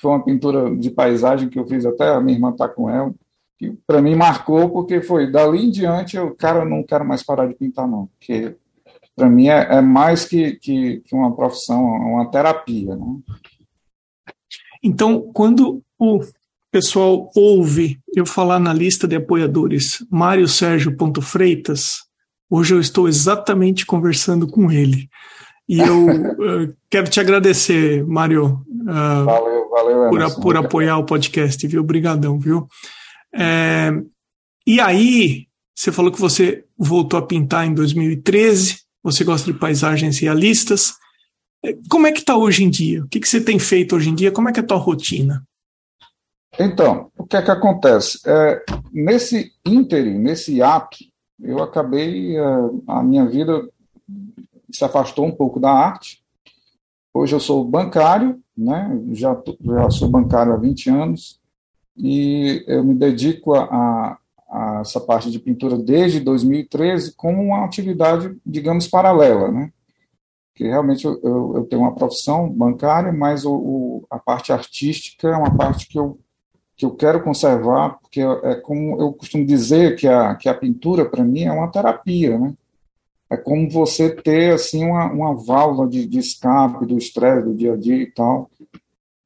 Que 0.00 0.02
foi 0.02 0.10
uma 0.12 0.24
pintura 0.24 0.74
de 0.74 0.90
paisagem 0.90 1.50
que 1.50 1.58
eu 1.58 1.66
fiz 1.66 1.84
até, 1.84 2.08
a 2.08 2.20
minha 2.20 2.36
irmã 2.36 2.50
está 2.50 2.66
com 2.66 2.88
ela, 2.88 3.12
que 3.58 3.76
para 3.86 4.00
mim 4.00 4.14
marcou, 4.14 4.70
porque 4.70 5.02
foi 5.02 5.30
dali 5.30 5.66
em 5.66 5.70
diante, 5.70 6.16
eu, 6.16 6.34
cara, 6.34 6.64
não 6.64 6.82
quero 6.82 7.04
mais 7.04 7.22
parar 7.22 7.46
de 7.46 7.54
pintar, 7.54 7.86
não, 7.86 8.06
porque 8.06 8.56
para 9.14 9.28
mim 9.28 9.48
é, 9.48 9.76
é 9.76 9.80
mais 9.82 10.24
que, 10.24 10.52
que, 10.52 11.00
que, 11.00 11.14
uma 11.14 11.36
profissão, 11.36 11.84
uma 11.84 12.30
terapia, 12.30 12.96
né? 12.96 13.18
Então, 14.82 15.30
quando 15.34 15.82
o 15.98 16.20
pessoal 16.72 17.30
ouve 17.36 18.00
eu 18.16 18.24
falar 18.24 18.58
na 18.58 18.72
lista 18.72 19.06
de 19.06 19.16
apoiadores 19.16 20.06
Mário 20.10 20.48
Sérgio 20.48 20.96
Freitas, 21.20 22.04
hoje 22.48 22.74
eu 22.74 22.80
estou 22.80 23.06
exatamente 23.06 23.84
conversando 23.84 24.46
com 24.46 24.72
ele. 24.72 25.10
E 25.68 25.78
eu 25.78 26.06
uh, 26.06 26.74
quero 26.90 27.08
te 27.08 27.20
agradecer, 27.20 28.04
Mário, 28.06 28.64
uh, 28.90 29.24
valeu, 29.24 29.70
valeu, 29.70 30.10
por, 30.10 30.42
por 30.42 30.56
apoiar 30.56 30.98
o 30.98 31.04
podcast, 31.04 31.66
viu? 31.66 31.80
Obrigadão, 31.80 32.38
viu? 32.38 32.68
É, 33.34 33.90
e 34.66 34.80
aí, 34.80 35.46
você 35.74 35.90
falou 35.90 36.12
que 36.12 36.20
você 36.20 36.64
voltou 36.76 37.18
a 37.18 37.26
pintar 37.26 37.66
em 37.66 37.74
2013, 37.74 38.80
você 39.02 39.24
gosta 39.24 39.50
de 39.50 39.58
paisagens 39.58 40.18
realistas. 40.18 40.94
Como 41.90 42.06
é 42.06 42.12
que 42.12 42.20
está 42.20 42.36
hoje 42.36 42.64
em 42.64 42.70
dia? 42.70 43.02
O 43.02 43.08
que, 43.08 43.20
que 43.20 43.28
você 43.28 43.40
tem 43.40 43.58
feito 43.58 43.96
hoje 43.96 44.10
em 44.10 44.14
dia? 44.14 44.32
Como 44.32 44.48
é 44.48 44.52
que 44.52 44.60
é 44.60 44.62
a 44.62 44.66
tua 44.66 44.76
rotina? 44.76 45.42
Então, 46.58 47.10
o 47.16 47.26
que 47.26 47.36
é 47.36 47.42
que 47.42 47.50
acontece? 47.50 48.18
É, 48.26 48.64
nesse 48.92 49.52
ínterim, 49.64 50.18
nesse 50.18 50.60
ato, 50.60 50.98
eu 51.40 51.62
acabei, 51.62 52.36
é, 52.36 52.42
a 52.86 53.02
minha 53.02 53.26
vida 53.26 53.68
se 54.70 54.84
afastou 54.84 55.26
um 55.26 55.32
pouco 55.32 55.58
da 55.58 55.70
arte. 55.70 56.19
Hoje 57.12 57.34
eu 57.34 57.40
sou 57.40 57.64
bancário, 57.64 58.40
né? 58.56 59.00
já, 59.10 59.36
já 59.62 59.90
sou 59.90 60.08
bancário 60.08 60.52
há 60.52 60.56
20 60.56 60.90
anos, 60.90 61.40
e 61.96 62.64
eu 62.66 62.84
me 62.84 62.94
dedico 62.94 63.54
a, 63.54 64.16
a 64.48 64.78
essa 64.80 65.00
parte 65.00 65.30
de 65.30 65.38
pintura 65.38 65.76
desde 65.76 66.20
2013 66.20 67.14
como 67.14 67.42
uma 67.42 67.64
atividade, 67.64 68.36
digamos, 68.46 68.86
paralela, 68.86 69.50
né? 69.50 69.72
Que 70.54 70.64
realmente 70.64 71.04
eu, 71.04 71.20
eu, 71.22 71.52
eu 71.56 71.64
tenho 71.64 71.82
uma 71.82 71.94
profissão 71.94 72.48
bancária, 72.48 73.12
mas 73.12 73.44
o, 73.44 73.54
o, 73.54 74.06
a 74.10 74.18
parte 74.18 74.52
artística 74.52 75.28
é 75.28 75.36
uma 75.36 75.54
parte 75.54 75.88
que 75.88 75.98
eu 75.98 76.18
que 76.80 76.86
eu 76.86 76.92
quero 76.92 77.22
conservar, 77.22 77.98
porque 78.00 78.22
é 78.22 78.54
como 78.54 78.98
eu 78.98 79.12
costumo 79.12 79.44
dizer 79.44 79.96
que 79.96 80.08
a, 80.08 80.34
que 80.34 80.48
a 80.48 80.54
pintura, 80.54 81.04
para 81.04 81.22
mim, 81.22 81.42
é 81.42 81.52
uma 81.52 81.70
terapia, 81.70 82.38
né? 82.38 82.54
É 83.30 83.36
como 83.36 83.70
você 83.70 84.10
ter, 84.10 84.52
assim, 84.54 84.84
uma, 84.84 85.12
uma 85.12 85.34
válvula 85.34 85.88
de, 85.88 86.06
de 86.06 86.18
escape 86.18 86.84
do 86.84 86.98
estresse 86.98 87.44
do 87.44 87.54
dia 87.54 87.74
a 87.74 87.76
dia 87.76 88.02
e 88.02 88.10
tal. 88.10 88.50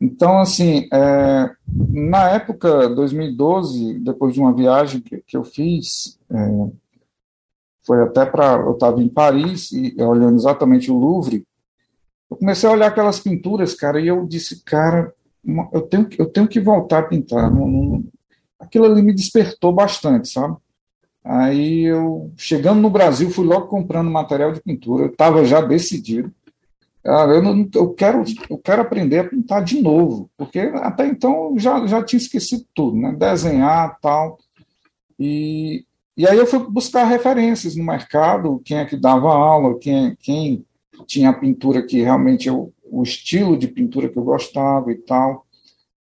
Então, 0.00 0.38
assim, 0.38 0.86
é, 0.92 1.50
na 1.66 2.30
época, 2.30 2.88
2012, 2.90 4.00
depois 4.00 4.34
de 4.34 4.40
uma 4.40 4.52
viagem 4.52 5.00
que, 5.00 5.18
que 5.26 5.36
eu 5.36 5.42
fiz, 5.42 6.18
é, 6.30 6.68
foi 7.82 8.02
até 8.02 8.26
para. 8.26 8.56
Eu 8.56 8.72
estava 8.72 9.02
em 9.02 9.08
Paris, 9.08 9.72
e 9.72 9.94
olhando 10.02 10.36
exatamente 10.36 10.90
o 10.90 10.98
Louvre, 10.98 11.46
eu 12.30 12.36
comecei 12.36 12.68
a 12.68 12.72
olhar 12.72 12.88
aquelas 12.88 13.20
pinturas, 13.20 13.74
cara, 13.74 14.00
e 14.00 14.08
eu 14.08 14.26
disse, 14.26 14.62
cara, 14.64 15.14
eu 15.72 15.82
tenho, 15.82 16.08
eu 16.18 16.26
tenho 16.26 16.48
que 16.48 16.60
voltar 16.60 17.00
a 17.00 17.02
pintar. 17.04 17.50
Não, 17.50 17.68
não, 17.68 18.04
aquilo 18.58 18.86
ali 18.86 19.02
me 19.02 19.14
despertou 19.14 19.72
bastante, 19.72 20.28
sabe? 20.28 20.56
Aí 21.24 21.84
eu, 21.84 22.30
chegando 22.36 22.80
no 22.80 22.90
Brasil, 22.90 23.30
fui 23.30 23.46
logo 23.46 23.66
comprando 23.66 24.10
material 24.10 24.52
de 24.52 24.60
pintura. 24.60 25.04
Eu 25.04 25.10
estava 25.10 25.44
já 25.44 25.62
decidido. 25.62 26.32
Ah, 27.06 27.26
eu, 27.28 27.42
não, 27.42 27.68
eu, 27.74 27.92
quero, 27.92 28.24
eu 28.48 28.58
quero 28.58 28.82
aprender 28.82 29.18
a 29.18 29.28
pintar 29.28 29.62
de 29.62 29.80
novo, 29.80 30.30
porque 30.38 30.58
até 30.58 31.06
então 31.06 31.54
já, 31.58 31.86
já 31.86 32.02
tinha 32.02 32.18
esquecido 32.18 32.64
tudo, 32.74 32.96
né? 32.96 33.12
Desenhar 33.12 33.98
tal. 34.00 34.38
E, 35.18 35.84
e 36.16 36.26
aí 36.26 36.36
eu 36.36 36.46
fui 36.46 36.58
buscar 36.60 37.04
referências 37.04 37.76
no 37.76 37.84
mercado, 37.84 38.60
quem 38.64 38.78
é 38.78 38.84
que 38.84 38.96
dava 38.96 39.28
aula, 39.28 39.78
quem, 39.78 40.16
quem 40.16 40.64
tinha 41.06 41.30
a 41.30 41.38
pintura 41.38 41.82
que 41.82 42.00
realmente 42.02 42.48
eu, 42.48 42.72
o 42.84 43.02
estilo 43.02 43.56
de 43.56 43.68
pintura 43.68 44.08
que 44.08 44.18
eu 44.18 44.24
gostava 44.24 44.90
e 44.90 44.96
tal. 44.96 45.43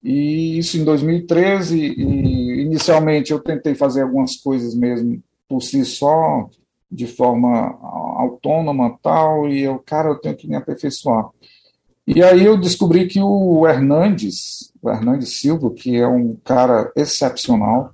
E 0.03 0.57
isso 0.57 0.77
em 0.77 0.83
2013, 0.83 1.77
e 1.77 2.61
inicialmente 2.61 3.31
eu 3.31 3.39
tentei 3.39 3.75
fazer 3.75 4.01
algumas 4.01 4.35
coisas 4.35 4.73
mesmo 4.73 5.21
por 5.47 5.61
si 5.61 5.85
só, 5.85 6.49
de 6.91 7.07
forma 7.07 7.77
autônoma 8.17 8.97
tal, 9.01 9.47
e 9.47 9.61
eu, 9.61 9.79
cara, 9.79 10.09
eu 10.09 10.19
tenho 10.19 10.35
que 10.35 10.47
me 10.47 10.55
aperfeiçoar. 10.55 11.29
E 12.05 12.21
aí 12.23 12.43
eu 12.43 12.57
descobri 12.57 13.07
que 13.07 13.21
o 13.21 13.65
Hernandes, 13.67 14.73
o 14.81 14.89
Hernandes 14.89 15.39
Silva, 15.39 15.69
que 15.71 15.95
é 15.95 16.07
um 16.07 16.35
cara 16.43 16.91
excepcional, 16.95 17.93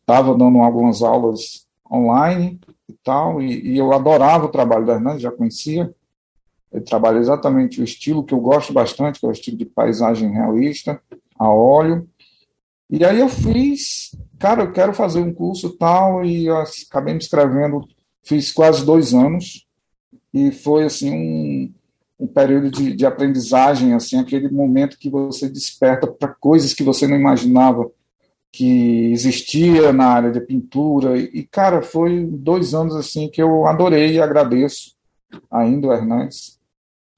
estava 0.00 0.32
é, 0.32 0.36
dando 0.36 0.58
algumas 0.60 1.02
aulas 1.02 1.66
online 1.90 2.60
e 2.88 2.92
tal, 3.04 3.42
e, 3.42 3.72
e 3.72 3.78
eu 3.78 3.92
adorava 3.92 4.46
o 4.46 4.50
trabalho 4.50 4.86
do 4.86 4.92
Hernandes, 4.92 5.22
já 5.22 5.30
conhecia, 5.30 5.92
ele 6.76 6.84
trabalha 6.84 7.18
exatamente 7.18 7.80
o 7.80 7.84
estilo 7.84 8.22
que 8.22 8.34
eu 8.34 8.40
gosto 8.40 8.72
bastante, 8.72 9.18
que 9.18 9.26
é 9.26 9.28
o 9.28 9.32
estilo 9.32 9.56
de 9.56 9.64
paisagem 9.64 10.30
realista, 10.30 11.00
a 11.38 11.48
óleo. 11.48 12.06
E 12.90 13.04
aí 13.04 13.18
eu 13.18 13.28
fiz, 13.28 14.14
cara, 14.38 14.62
eu 14.62 14.72
quero 14.72 14.92
fazer 14.92 15.20
um 15.20 15.32
curso 15.32 15.70
tal, 15.70 16.24
e 16.24 16.48
acabei 16.88 17.14
me 17.14 17.18
inscrevendo, 17.18 17.86
fiz 18.22 18.52
quase 18.52 18.84
dois 18.84 19.14
anos, 19.14 19.66
e 20.32 20.52
foi 20.52 20.84
assim 20.84 21.12
um, 21.12 21.74
um 22.20 22.26
período 22.26 22.70
de, 22.70 22.94
de 22.94 23.06
aprendizagem, 23.06 23.94
assim, 23.94 24.18
aquele 24.18 24.50
momento 24.50 24.98
que 24.98 25.08
você 25.08 25.48
desperta 25.48 26.06
para 26.06 26.28
coisas 26.28 26.74
que 26.74 26.82
você 26.82 27.08
não 27.08 27.16
imaginava 27.16 27.90
que 28.52 29.10
existia 29.12 29.92
na 29.92 30.06
área 30.08 30.30
de 30.30 30.40
pintura. 30.40 31.18
E, 31.18 31.42
cara, 31.44 31.82
foi 31.82 32.26
dois 32.26 32.74
anos 32.74 32.94
assim 32.94 33.28
que 33.28 33.42
eu 33.42 33.66
adorei 33.66 34.14
e 34.14 34.20
agradeço 34.20 34.94
ainda 35.50 35.88
o 35.88 35.92
Hernandes 35.92 36.55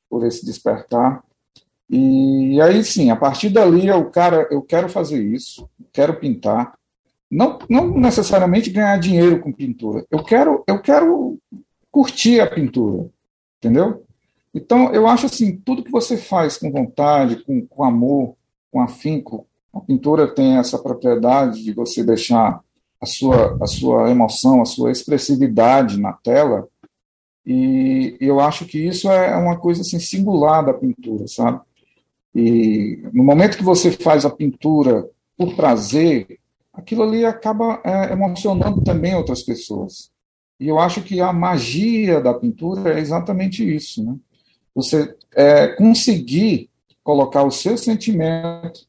por 0.09 0.27
esse 0.27 0.45
despertar. 0.45 1.23
E 1.89 2.61
aí 2.61 2.85
sim, 2.85 3.11
a 3.11 3.17
partir 3.17 3.49
dali 3.49 3.87
eu, 3.87 4.11
cara, 4.11 4.47
eu 4.51 4.63
quero 4.63 4.89
fazer 4.89 5.23
isso, 5.23 5.69
quero 5.93 6.19
pintar. 6.19 6.75
Não, 7.31 7.59
não 7.69 7.89
necessariamente 7.99 8.71
ganhar 8.71 8.99
dinheiro 8.99 9.41
com 9.41 9.53
pintura. 9.53 10.05
Eu 10.11 10.23
quero, 10.23 10.65
eu 10.67 10.81
quero 10.81 11.39
curtir 11.91 12.41
a 12.41 12.47
pintura, 12.47 13.09
entendeu? 13.59 14.05
Então, 14.55 14.93
eu 14.93 15.07
acho 15.07 15.27
assim, 15.27 15.57
tudo 15.57 15.85
que 15.85 15.91
você 15.91 16.17
faz 16.17 16.57
com 16.57 16.71
vontade, 16.71 17.45
com, 17.45 17.67
com 17.67 17.85
amor, 17.85 18.35
com 18.71 18.81
afinco, 18.81 19.47
a 19.73 19.81
pintura 19.81 20.27
tem 20.27 20.57
essa 20.57 20.79
propriedade 20.79 21.63
de 21.63 21.73
você 21.73 22.03
deixar 22.03 22.61
a 23.01 23.07
sua, 23.07 23.57
a 23.63 23.67
sua 23.67 24.11
emoção, 24.11 24.61
a 24.61 24.65
sua 24.65 24.91
expressividade 24.91 26.01
na 26.01 26.13
tela, 26.13 26.67
e 27.51 28.15
eu 28.21 28.41
acho 28.41 28.67
que 28.67 28.79
isso 28.79 29.11
é 29.11 29.35
uma 29.35 29.57
coisa 29.57 29.81
assim, 29.81 29.99
singular 29.99 30.63
da 30.63 30.75
pintura, 30.75 31.27
sabe? 31.27 31.63
E 32.35 33.03
no 33.11 33.25
momento 33.25 33.57
que 33.57 33.65
você 33.65 33.91
faz 33.91 34.27
a 34.27 34.31
pintura 34.31 35.09
por 35.35 35.57
prazer, 35.57 36.39
aquilo 36.75 37.05
ali 37.05 37.25
acaba 37.25 37.81
é, 37.83 38.13
emocionando 38.13 38.83
também 38.83 39.15
outras 39.15 39.43
pessoas. 39.43 40.11
E 40.61 40.69
eu 40.69 40.79
acho 40.79 41.01
que 41.01 41.23
a 41.23 41.33
magia 41.33 42.21
da 42.21 42.35
pintura 42.35 42.93
é 42.93 43.01
exatamente 43.01 43.65
isso, 43.65 44.05
né? 44.05 44.15
Você 44.75 45.17
é, 45.35 45.69
conseguir 45.69 46.69
colocar 47.03 47.45
o 47.45 47.51
seu 47.51 47.79
sentimento 47.79 48.87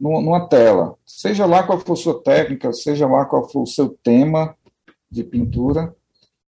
numa 0.00 0.48
tela, 0.48 0.96
seja 1.06 1.46
lá 1.46 1.62
qual 1.62 1.78
for 1.78 1.94
sua 1.94 2.20
técnica, 2.20 2.72
seja 2.72 3.06
lá 3.06 3.24
qual 3.24 3.48
for 3.48 3.62
o 3.62 3.66
seu 3.66 3.90
tema 4.02 4.56
de 5.08 5.22
pintura, 5.22 5.94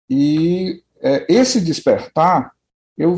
e 0.08 0.82
esse 1.28 1.60
despertar, 1.60 2.52
eu 2.96 3.16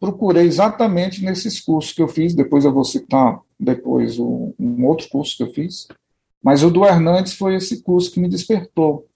procurei 0.00 0.46
exatamente 0.46 1.24
nesses 1.24 1.60
cursos 1.60 1.92
que 1.92 2.02
eu 2.02 2.08
fiz, 2.08 2.34
depois 2.34 2.64
eu 2.64 2.72
vou 2.72 2.84
citar 2.84 3.40
depois 3.58 4.18
um, 4.18 4.52
um 4.58 4.86
outro 4.86 5.08
curso 5.08 5.36
que 5.36 5.42
eu 5.42 5.52
fiz, 5.52 5.88
mas 6.42 6.62
o 6.62 6.70
do 6.70 6.84
Hernandes 6.84 7.34
foi 7.34 7.56
esse 7.56 7.82
curso 7.82 8.12
que 8.12 8.20
me 8.20 8.28
despertou, 8.28 9.08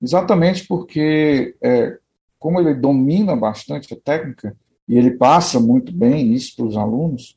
exatamente 0.00 0.66
porque, 0.66 1.54
é, 1.62 1.98
como 2.38 2.60
ele 2.60 2.74
domina 2.74 3.36
bastante 3.36 3.92
a 3.92 3.96
técnica, 3.96 4.56
e 4.88 4.96
ele 4.96 5.12
passa 5.12 5.60
muito 5.60 5.92
bem 5.92 6.32
isso 6.32 6.56
para 6.56 6.66
os 6.66 6.76
alunos, 6.76 7.36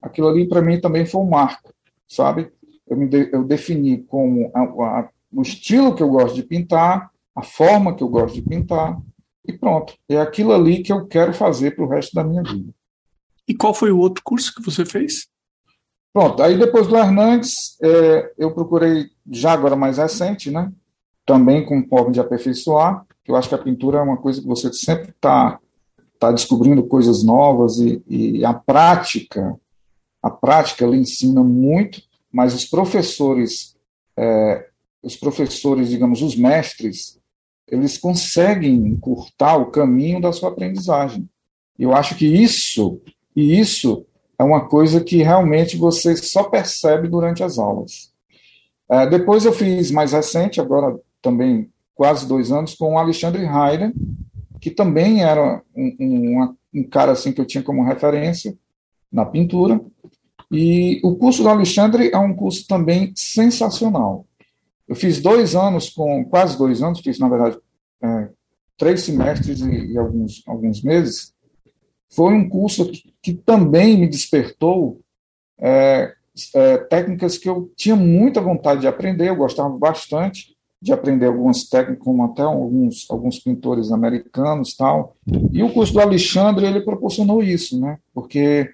aquilo 0.00 0.28
ali 0.28 0.48
para 0.48 0.62
mim 0.62 0.80
também 0.80 1.06
foi 1.06 1.20
um 1.20 1.28
marco, 1.28 1.72
sabe? 2.08 2.50
Eu, 2.88 2.96
me 2.96 3.06
de, 3.06 3.30
eu 3.32 3.44
defini 3.44 4.02
como 4.02 4.50
a, 4.52 4.60
a, 4.60 5.08
o 5.32 5.42
estilo 5.42 5.94
que 5.94 6.02
eu 6.02 6.10
gosto 6.10 6.34
de 6.34 6.42
pintar, 6.42 7.10
a 7.34 7.42
forma 7.42 7.94
que 7.94 8.02
eu 8.02 8.08
gosto 8.08 8.34
de 8.34 8.42
pintar, 8.42 9.00
e 9.46 9.52
pronto. 9.52 9.94
É 10.08 10.20
aquilo 10.20 10.52
ali 10.52 10.82
que 10.82 10.92
eu 10.92 11.06
quero 11.06 11.32
fazer 11.32 11.74
para 11.74 11.84
o 11.84 11.88
resto 11.88 12.14
da 12.14 12.24
minha 12.24 12.42
vida. 12.42 12.72
E 13.46 13.54
qual 13.54 13.74
foi 13.74 13.90
o 13.90 13.98
outro 13.98 14.22
curso 14.22 14.54
que 14.54 14.62
você 14.62 14.84
fez? 14.84 15.26
Pronto, 16.12 16.42
aí 16.42 16.58
depois 16.58 16.86
do 16.86 16.96
Hernandes, 16.96 17.76
é, 17.82 18.32
eu 18.38 18.52
procurei, 18.52 19.06
já 19.30 19.52
agora 19.52 19.74
mais 19.74 19.98
recente, 19.98 20.50
né? 20.50 20.70
Também 21.24 21.64
com 21.64 21.86
forma 21.88 22.12
de 22.12 22.20
aperfeiçoar, 22.20 23.06
que 23.24 23.30
eu 23.30 23.36
acho 23.36 23.48
que 23.48 23.54
a 23.54 23.58
pintura 23.58 23.98
é 23.98 24.02
uma 24.02 24.18
coisa 24.18 24.40
que 24.40 24.46
você 24.46 24.72
sempre 24.72 25.10
está 25.10 25.58
tá 26.18 26.30
descobrindo 26.30 26.84
coisas 26.84 27.24
novas 27.24 27.78
e, 27.78 28.02
e 28.06 28.44
a 28.44 28.52
prática, 28.52 29.58
a 30.22 30.30
prática 30.30 30.84
ela 30.84 30.96
ensina 30.96 31.42
muito, 31.42 32.02
mas 32.30 32.54
os 32.54 32.64
professores, 32.64 33.74
é, 34.16 34.68
os 35.02 35.16
professores, 35.16 35.88
digamos, 35.88 36.22
os 36.22 36.36
mestres, 36.36 37.18
eles 37.68 37.96
conseguem 37.98 38.74
encurtar 38.74 39.56
o 39.56 39.70
caminho 39.70 40.20
da 40.20 40.32
sua 40.32 40.50
aprendizagem. 40.50 41.28
Eu 41.78 41.94
acho 41.94 42.16
que 42.16 42.26
isso, 42.26 43.00
e 43.34 43.58
isso 43.58 44.04
é 44.38 44.44
uma 44.44 44.68
coisa 44.68 45.02
que 45.02 45.22
realmente 45.22 45.76
você 45.76 46.16
só 46.16 46.44
percebe 46.44 47.08
durante 47.08 47.42
as 47.42 47.58
aulas. 47.58 48.12
É, 48.90 49.06
depois 49.06 49.44
eu 49.44 49.52
fiz 49.52 49.90
mais 49.90 50.12
recente, 50.12 50.60
agora 50.60 50.98
também 51.20 51.70
quase 51.94 52.26
dois 52.26 52.50
anos, 52.50 52.74
com 52.74 52.94
o 52.94 52.98
Alexandre 52.98 53.42
Heider, 53.42 53.92
que 54.60 54.70
também 54.70 55.22
era 55.22 55.62
um, 55.74 55.96
um, 56.00 56.56
um 56.74 56.84
cara 56.84 57.12
assim 57.12 57.32
que 57.32 57.40
eu 57.40 57.46
tinha 57.46 57.62
como 57.62 57.84
referência 57.84 58.56
na 59.10 59.24
pintura. 59.24 59.80
E 60.50 61.00
o 61.02 61.16
curso 61.16 61.42
do 61.42 61.48
Alexandre 61.48 62.10
é 62.12 62.18
um 62.18 62.34
curso 62.34 62.66
também 62.66 63.12
sensacional. 63.16 64.26
Eu 64.92 64.96
fiz 64.96 65.22
dois 65.22 65.56
anos 65.56 65.88
com, 65.88 66.22
quase 66.22 66.58
dois 66.58 66.82
anos, 66.82 67.00
fiz, 67.00 67.18
na 67.18 67.26
verdade, 67.26 67.56
é, 68.02 68.28
três 68.76 69.00
semestres 69.00 69.62
e, 69.62 69.92
e, 69.92 69.96
alguns, 69.96 70.42
alguns 70.46 70.82
meses. 70.82 71.32
Foi 72.10 72.34
um 72.34 72.46
curso 72.46 72.90
que, 72.90 73.14
que 73.22 73.32
também 73.32 73.98
me 73.98 74.06
despertou 74.06 75.00
é, 75.58 76.12
é, 76.54 76.76
técnicas 76.76 77.38
que 77.38 77.48
eu 77.48 77.72
tinha 77.74 77.96
muita 77.96 78.42
vontade 78.42 78.82
de 78.82 78.86
aprender, 78.86 79.30
eu 79.30 79.36
gostava 79.36 79.70
bastante, 79.70 80.54
de 80.78 80.92
aprender 80.92 81.24
algumas 81.24 81.64
técnicas, 81.70 82.04
como 82.04 82.24
até 82.24 82.42
alguns, 82.42 83.10
alguns 83.10 83.38
pintores 83.38 83.90
americanos 83.90 84.76
tal. 84.76 85.16
E 85.50 85.62
o 85.62 85.72
curso 85.72 85.94
do 85.94 86.00
Alexandre, 86.00 86.66
ele 86.66 86.82
proporcionou 86.82 87.42
isso, 87.42 87.80
né? 87.80 87.96
Porque 88.12 88.68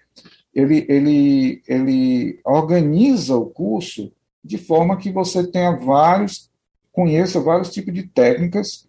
ele, 0.53 0.85
ele, 0.89 1.63
ele 1.69 2.41
organiza 2.45 3.37
o 3.37 3.47
curso 3.47 4.11
de 4.49 4.59
forma 4.59 4.97
que 4.97 5.13
você 5.13 5.47
tenha 5.47 5.77
vários, 5.77 6.51
conheça 6.91 7.39
vários 7.39 7.71
tipos 7.71 7.93
de 7.93 8.05
técnicas, 8.05 8.89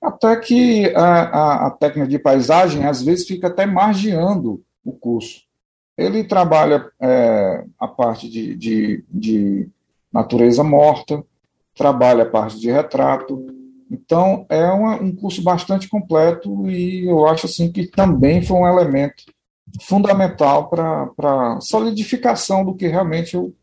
até 0.00 0.36
que 0.36 0.94
a, 0.94 1.22
a, 1.22 1.66
a 1.66 1.70
técnica 1.70 2.06
de 2.06 2.18
paisagem, 2.18 2.84
às 2.84 3.02
vezes, 3.02 3.26
fica 3.26 3.48
até 3.48 3.64
margeando 3.64 4.62
o 4.84 4.92
curso. 4.92 5.42
Ele 5.96 6.22
trabalha 6.22 6.86
é, 7.00 7.64
a 7.78 7.88
parte 7.88 8.28
de, 8.28 8.54
de, 8.54 9.04
de 9.08 9.68
natureza 10.12 10.62
morta, 10.62 11.24
trabalha 11.74 12.24
a 12.24 12.30
parte 12.30 12.60
de 12.60 12.70
retrato. 12.70 13.46
Então, 13.90 14.44
é 14.50 14.66
uma, 14.66 14.96
um 14.96 15.14
curso 15.14 15.42
bastante 15.42 15.88
completo 15.88 16.68
e 16.70 17.08
eu 17.08 17.26
acho 17.26 17.46
assim 17.46 17.72
que 17.72 17.86
também 17.86 18.42
foi 18.42 18.58
um 18.58 18.68
elemento 18.68 19.24
fundamental 19.80 20.68
para 20.68 21.10
a 21.18 21.60
solidificação 21.60 22.64
do 22.64 22.74
que 22.74 22.86
realmente 22.86 23.34
eu, 23.34 23.54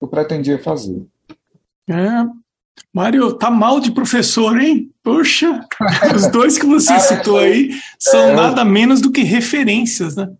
eu 0.00 0.08
pretendia 0.08 0.58
fazer. 0.58 1.02
É, 1.88 2.26
Mário, 2.92 3.34
tá 3.34 3.50
mal 3.50 3.80
de 3.80 3.92
professor, 3.92 4.58
hein? 4.58 4.90
Poxa, 5.02 5.64
os 6.14 6.26
dois 6.28 6.58
que 6.58 6.66
você 6.66 6.98
citou 7.00 7.38
aí 7.38 7.70
são 7.98 8.20
é, 8.20 8.34
nada 8.34 8.64
menos 8.64 9.00
do 9.00 9.12
que 9.12 9.22
referências, 9.22 10.16
né? 10.16 10.32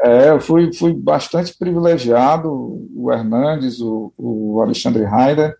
É, 0.00 0.30
eu 0.30 0.40
fui, 0.40 0.72
fui 0.72 0.92
bastante 0.92 1.56
privilegiado, 1.56 2.50
o 2.94 3.12
Hernandes, 3.12 3.80
o, 3.80 4.12
o 4.16 4.60
Alexandre 4.60 5.04
Heider, 5.04 5.56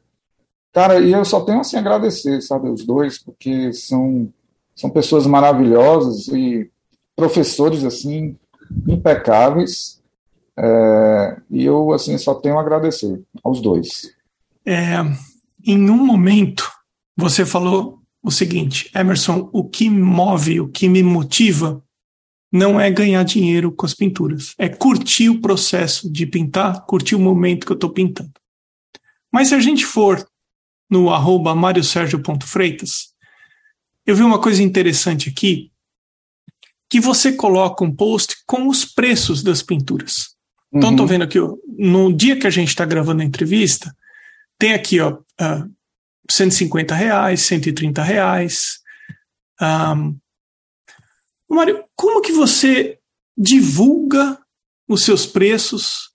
Cara, 0.74 0.98
e 0.98 1.12
eu 1.12 1.24
só 1.24 1.40
tenho 1.40 1.60
assim 1.60 1.76
a 1.76 1.78
agradecer, 1.78 2.40
sabe, 2.42 2.68
os 2.68 2.84
dois, 2.84 3.16
porque 3.16 3.72
são, 3.72 4.28
são 4.74 4.90
pessoas 4.90 5.24
maravilhosas 5.24 6.26
e 6.26 6.68
professores 7.14 7.84
assim 7.84 8.36
impecáveis. 8.88 10.02
É, 10.56 11.40
e 11.50 11.64
eu 11.64 11.92
assim 11.92 12.16
só 12.16 12.34
tenho 12.34 12.58
a 12.58 12.61
agradecer 12.61 13.23
aos 13.42 13.61
dois. 13.61 14.12
É, 14.64 14.96
em 15.64 15.90
um 15.90 16.04
momento 16.04 16.70
você 17.16 17.44
falou 17.44 18.00
o 18.23 18.30
seguinte, 18.30 18.90
Emerson, 18.94 19.50
o 19.52 19.68
que 19.68 19.90
move, 19.90 20.61
o 20.61 20.68
que 20.68 20.88
me 20.88 21.02
motiva 21.02 21.84
não 22.50 22.80
é 22.80 22.90
ganhar 22.90 23.23
dinheiro 23.25 23.73
com 23.73 23.84
as 23.84 23.94
pinturas, 23.94 24.54
é 24.56 24.68
curtir 24.68 25.28
o 25.28 25.40
processo 25.40 26.11
de 26.11 26.25
pintar, 26.25 26.87
curtir 26.87 27.16
o 27.16 27.20
momento 27.20 27.66
que 27.66 27.73
eu 27.73 27.76
estou 27.76 27.90
pintando. 27.90 28.32
Mas 29.30 29.49
se 29.49 29.54
a 29.54 29.61
gente 29.61 29.84
for 29.84 30.25
no 30.88 31.11
arroba 31.11 31.54
mariosergio.freitas, 31.54 33.12
eu 34.06 34.14
vi 34.14 34.23
uma 34.23 34.40
coisa 34.40 34.62
interessante 34.62 35.28
aqui, 35.28 35.73
que 36.88 37.00
você 37.00 37.32
coloca 37.32 37.82
um 37.82 37.94
post 37.94 38.37
com 38.46 38.68
os 38.68 38.84
preços 38.84 39.42
das 39.42 39.62
pinturas. 39.62 40.33
Então, 40.75 40.90
estou 40.90 41.04
uhum. 41.04 41.11
vendo 41.11 41.23
aqui, 41.23 41.38
ó, 41.38 41.57
no 41.78 42.12
dia 42.12 42.38
que 42.38 42.47
a 42.47 42.50
gente 42.50 42.69
está 42.69 42.85
gravando 42.85 43.23
a 43.23 43.25
entrevista, 43.25 43.95
tem 44.59 44.73
aqui, 44.73 45.00
ó, 45.00 45.12
uh, 45.12 45.75
150 46.31 46.95
reais, 46.95 47.43
130 47.43 48.02
reais. 48.02 48.81
Um, 49.61 50.19
Mário, 51.49 51.85
como 51.95 52.21
que 52.21 52.33
você 52.33 52.99
divulga 53.37 54.38
os 54.88 55.04
seus 55.04 55.26
preços 55.26 56.12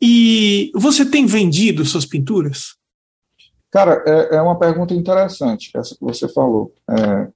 e 0.00 0.70
você 0.74 1.08
tem 1.08 1.26
vendido 1.26 1.84
suas 1.84 2.04
pinturas? 2.04 2.76
Cara, 3.70 4.02
é, 4.06 4.36
é 4.36 4.42
uma 4.42 4.58
pergunta 4.58 4.94
interessante, 4.94 5.70
essa 5.74 5.94
que 5.94 6.02
você 6.02 6.28
falou. 6.28 6.74
É, 6.90 7.28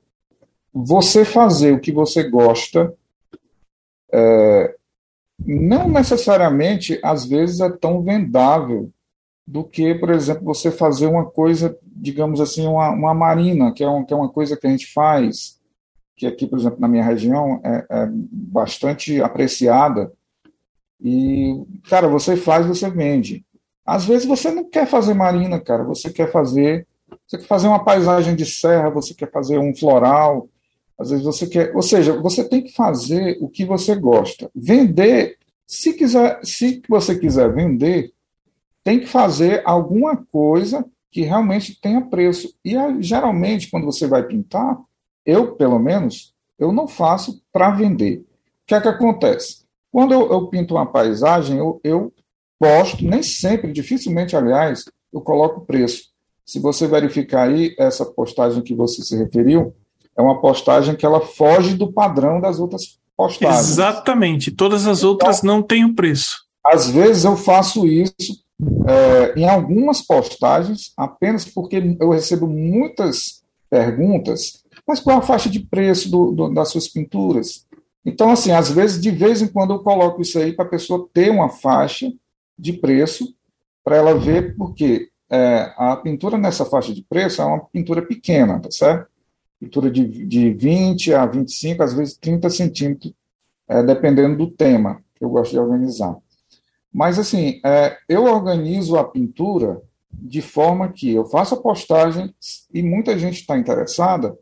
você 0.73 1.25
fazer 1.25 1.73
o 1.73 1.81
que 1.81 1.93
você 1.93 2.29
gosta 2.29 2.93
é, 4.13 4.77
não 5.45 5.89
necessariamente, 5.89 7.01
às 7.03 7.25
vezes, 7.25 7.61
é 7.61 7.71
tão 7.71 8.03
vendável 8.03 8.91
do 9.47 9.65
que, 9.65 9.95
por 9.95 10.11
exemplo, 10.11 10.45
você 10.45 10.71
fazer 10.71 11.07
uma 11.07 11.25
coisa, 11.25 11.77
digamos 11.85 12.41
assim, 12.41 12.67
uma, 12.67 12.91
uma 12.91 13.15
marina, 13.15 13.73
que 13.73 13.83
é, 13.83 13.89
um, 13.89 14.05
que 14.05 14.13
é 14.13 14.17
uma 14.17 14.29
coisa 14.29 14.57
que 14.57 14.67
a 14.67 14.71
gente 14.71 14.93
faz, 14.93 15.59
que 16.17 16.27
aqui, 16.27 16.47
por 16.47 16.59
exemplo, 16.59 16.79
na 16.81 16.87
minha 16.87 17.03
região, 17.03 17.61
é, 17.65 17.87
é 17.91 18.09
bastante 18.13 19.21
apreciada. 19.21 20.13
E, 21.03 21.61
cara, 21.89 22.07
você 22.07 22.37
faz, 22.37 22.67
você 22.67 22.91
vende. 22.91 23.45
Às 23.85 24.05
vezes 24.05 24.27
você 24.27 24.51
não 24.51 24.69
quer 24.69 24.87
fazer 24.87 25.15
marina, 25.15 25.59
cara, 25.59 25.83
você 25.83 26.13
quer 26.13 26.31
fazer, 26.31 26.87
você 27.27 27.39
quer 27.39 27.47
fazer 27.47 27.67
uma 27.67 27.83
paisagem 27.83 28.37
de 28.37 28.47
serra, 28.47 28.91
você 28.91 29.15
quer 29.15 29.31
fazer 29.33 29.59
um 29.59 29.75
floral, 29.75 30.49
às 31.01 31.09
vezes 31.09 31.25
você 31.25 31.47
quer, 31.47 31.75
ou 31.75 31.81
seja, 31.81 32.21
você 32.21 32.47
tem 32.47 32.63
que 32.63 32.73
fazer 32.73 33.39
o 33.41 33.49
que 33.49 33.65
você 33.65 33.95
gosta. 33.95 34.51
Vender, 34.55 35.39
se 35.67 35.95
quiser, 35.95 36.39
se 36.45 36.83
você 36.87 37.19
quiser 37.19 37.51
vender, 37.55 38.13
tem 38.85 39.01
que 39.01 39.07
fazer 39.07 39.63
alguma 39.65 40.15
coisa 40.15 40.85
que 41.11 41.23
realmente 41.23 41.81
tenha 41.81 42.03
preço. 42.03 42.55
E 42.63 42.75
geralmente 43.01 43.71
quando 43.71 43.87
você 43.87 44.07
vai 44.07 44.25
pintar, 44.25 44.79
eu 45.25 45.57
pelo 45.57 45.79
menos, 45.79 46.35
eu 46.59 46.71
não 46.71 46.87
faço 46.87 47.43
para 47.51 47.71
vender. 47.71 48.19
O 48.19 48.25
que 48.67 48.75
é 48.75 48.81
que 48.81 48.89
acontece? 48.89 49.65
Quando 49.91 50.13
eu, 50.13 50.31
eu 50.31 50.49
pinto 50.49 50.75
uma 50.75 50.85
paisagem, 50.85 51.57
eu, 51.57 51.81
eu 51.83 52.13
posto, 52.59 53.03
nem 53.07 53.23
sempre, 53.23 53.73
dificilmente, 53.73 54.37
aliás, 54.37 54.85
eu 55.11 55.23
coloco 55.23 55.65
preço. 55.65 56.11
Se 56.45 56.59
você 56.61 56.87
verificar 56.87 57.49
aí, 57.49 57.75
essa 57.79 58.05
postagem 58.05 58.63
que 58.63 58.75
você 58.75 59.03
se 59.03 59.17
referiu, 59.17 59.75
é 60.21 60.23
uma 60.23 60.41
postagem 60.41 60.95
que 60.95 61.07
ela 61.07 61.21
foge 61.21 61.75
do 61.75 61.93
padrão 61.93 62.41
das 62.41 62.61
outras 62.61 62.99
postagens. 63.17 63.71
Exatamente. 63.71 64.51
Todas 64.51 64.87
as 64.87 64.99
então, 64.99 65.11
outras 65.11 65.43
não 65.43 65.63
têm 65.63 65.85
o 65.85 65.95
preço. 65.95 66.45
Às 66.65 66.89
vezes 66.91 67.25
eu 67.25 67.37
faço 67.37 67.87
isso 67.87 68.45
é, 68.87 69.35
em 69.39 69.49
algumas 69.49 70.03
postagens, 70.03 70.93
apenas 70.97 71.45
porque 71.45 71.97
eu 71.99 72.11
recebo 72.11 72.47
muitas 72.47 73.43
perguntas, 73.71 74.63
mas 74.87 75.01
qual 75.01 75.19
a 75.19 75.23
faixa 75.23 75.49
de 75.49 75.61
preço 75.61 76.11
do, 76.11 76.33
do, 76.33 76.49
das 76.53 76.69
suas 76.69 76.87
pinturas? 76.87 77.67
Então, 78.05 78.31
assim, 78.31 78.51
às 78.51 78.71
vezes, 78.71 79.01
de 79.01 79.11
vez 79.11 79.41
em 79.41 79.49
quando 79.49 79.73
eu 79.73 79.79
coloco 79.81 80.21
isso 80.21 80.39
aí 80.39 80.53
para 80.53 80.65
a 80.65 80.69
pessoa 80.69 81.09
ter 81.13 81.31
uma 81.31 81.49
faixa 81.49 82.13
de 82.59 82.73
preço 82.73 83.35
para 83.83 83.97
ela 83.97 84.15
ver, 84.15 84.57
porque 84.57 85.09
é, 85.31 85.73
a 85.77 85.97
pintura 85.97 86.37
nessa 86.37 86.65
faixa 86.65 86.93
de 86.93 87.03
preço 87.03 87.41
é 87.41 87.45
uma 87.45 87.61
pintura 87.61 88.03
pequena, 88.03 88.59
tá 88.59 88.71
certo? 88.71 89.10
Pintura 89.61 89.91
de, 89.91 90.27
de 90.27 90.55
20 90.55 91.15
a 91.15 91.27
25, 91.27 91.83
às 91.83 91.93
vezes 91.93 92.17
30 92.17 92.49
centímetros, 92.51 93.13
é, 93.69 93.83
dependendo 93.83 94.37
do 94.37 94.51
tema 94.51 95.03
que 95.15 95.25
eu 95.25 95.29
gosto 95.29 95.53
de 95.53 95.59
organizar. 95.59 96.17
Mas, 96.93 97.19
assim, 97.19 97.61
é, 97.65 97.97
eu 98.09 98.25
organizo 98.25 98.97
a 98.97 99.05
pintura 99.05 99.81
de 100.13 100.43
forma 100.43 100.89
que 100.89 101.15
eu 101.15 101.25
faço 101.25 101.55
a 101.55 101.61
postagem 101.61 102.35
e 102.75 102.83
muita 102.83 103.19
gente 103.19 103.41
está 103.41 103.57
interessada, 103.57 104.37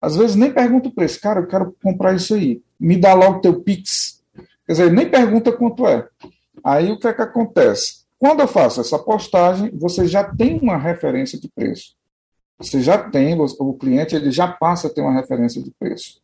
às 0.00 0.16
vezes 0.16 0.36
nem 0.36 0.52
pergunta 0.52 0.88
o 0.88 0.94
preço, 0.94 1.20
cara, 1.20 1.40
eu 1.40 1.46
quero 1.46 1.74
comprar 1.82 2.14
isso 2.14 2.34
aí, 2.34 2.62
me 2.78 2.96
dá 2.96 3.14
logo 3.14 3.38
o 3.38 3.40
teu 3.40 3.62
Pix. 3.62 4.22
Quer 4.66 4.72
dizer, 4.72 4.92
nem 4.92 5.08
pergunta 5.08 5.50
quanto 5.50 5.86
é. 5.86 6.06
Aí 6.62 6.92
o 6.92 6.98
que 6.98 7.08
é 7.08 7.14
que 7.14 7.22
acontece? 7.22 8.04
Quando 8.18 8.40
eu 8.40 8.48
faço 8.48 8.80
essa 8.80 8.98
postagem, 8.98 9.70
você 9.74 10.06
já 10.06 10.24
tem 10.24 10.58
uma 10.60 10.76
referência 10.76 11.40
de 11.40 11.48
preço. 11.48 11.95
Você 12.58 12.80
já 12.80 12.98
tem, 12.98 13.38
o 13.38 13.74
cliente 13.74 14.16
ele 14.16 14.30
já 14.30 14.48
passa 14.48 14.86
a 14.86 14.90
ter 14.90 15.02
uma 15.02 15.12
referência 15.12 15.62
de 15.62 15.70
preço. 15.78 16.20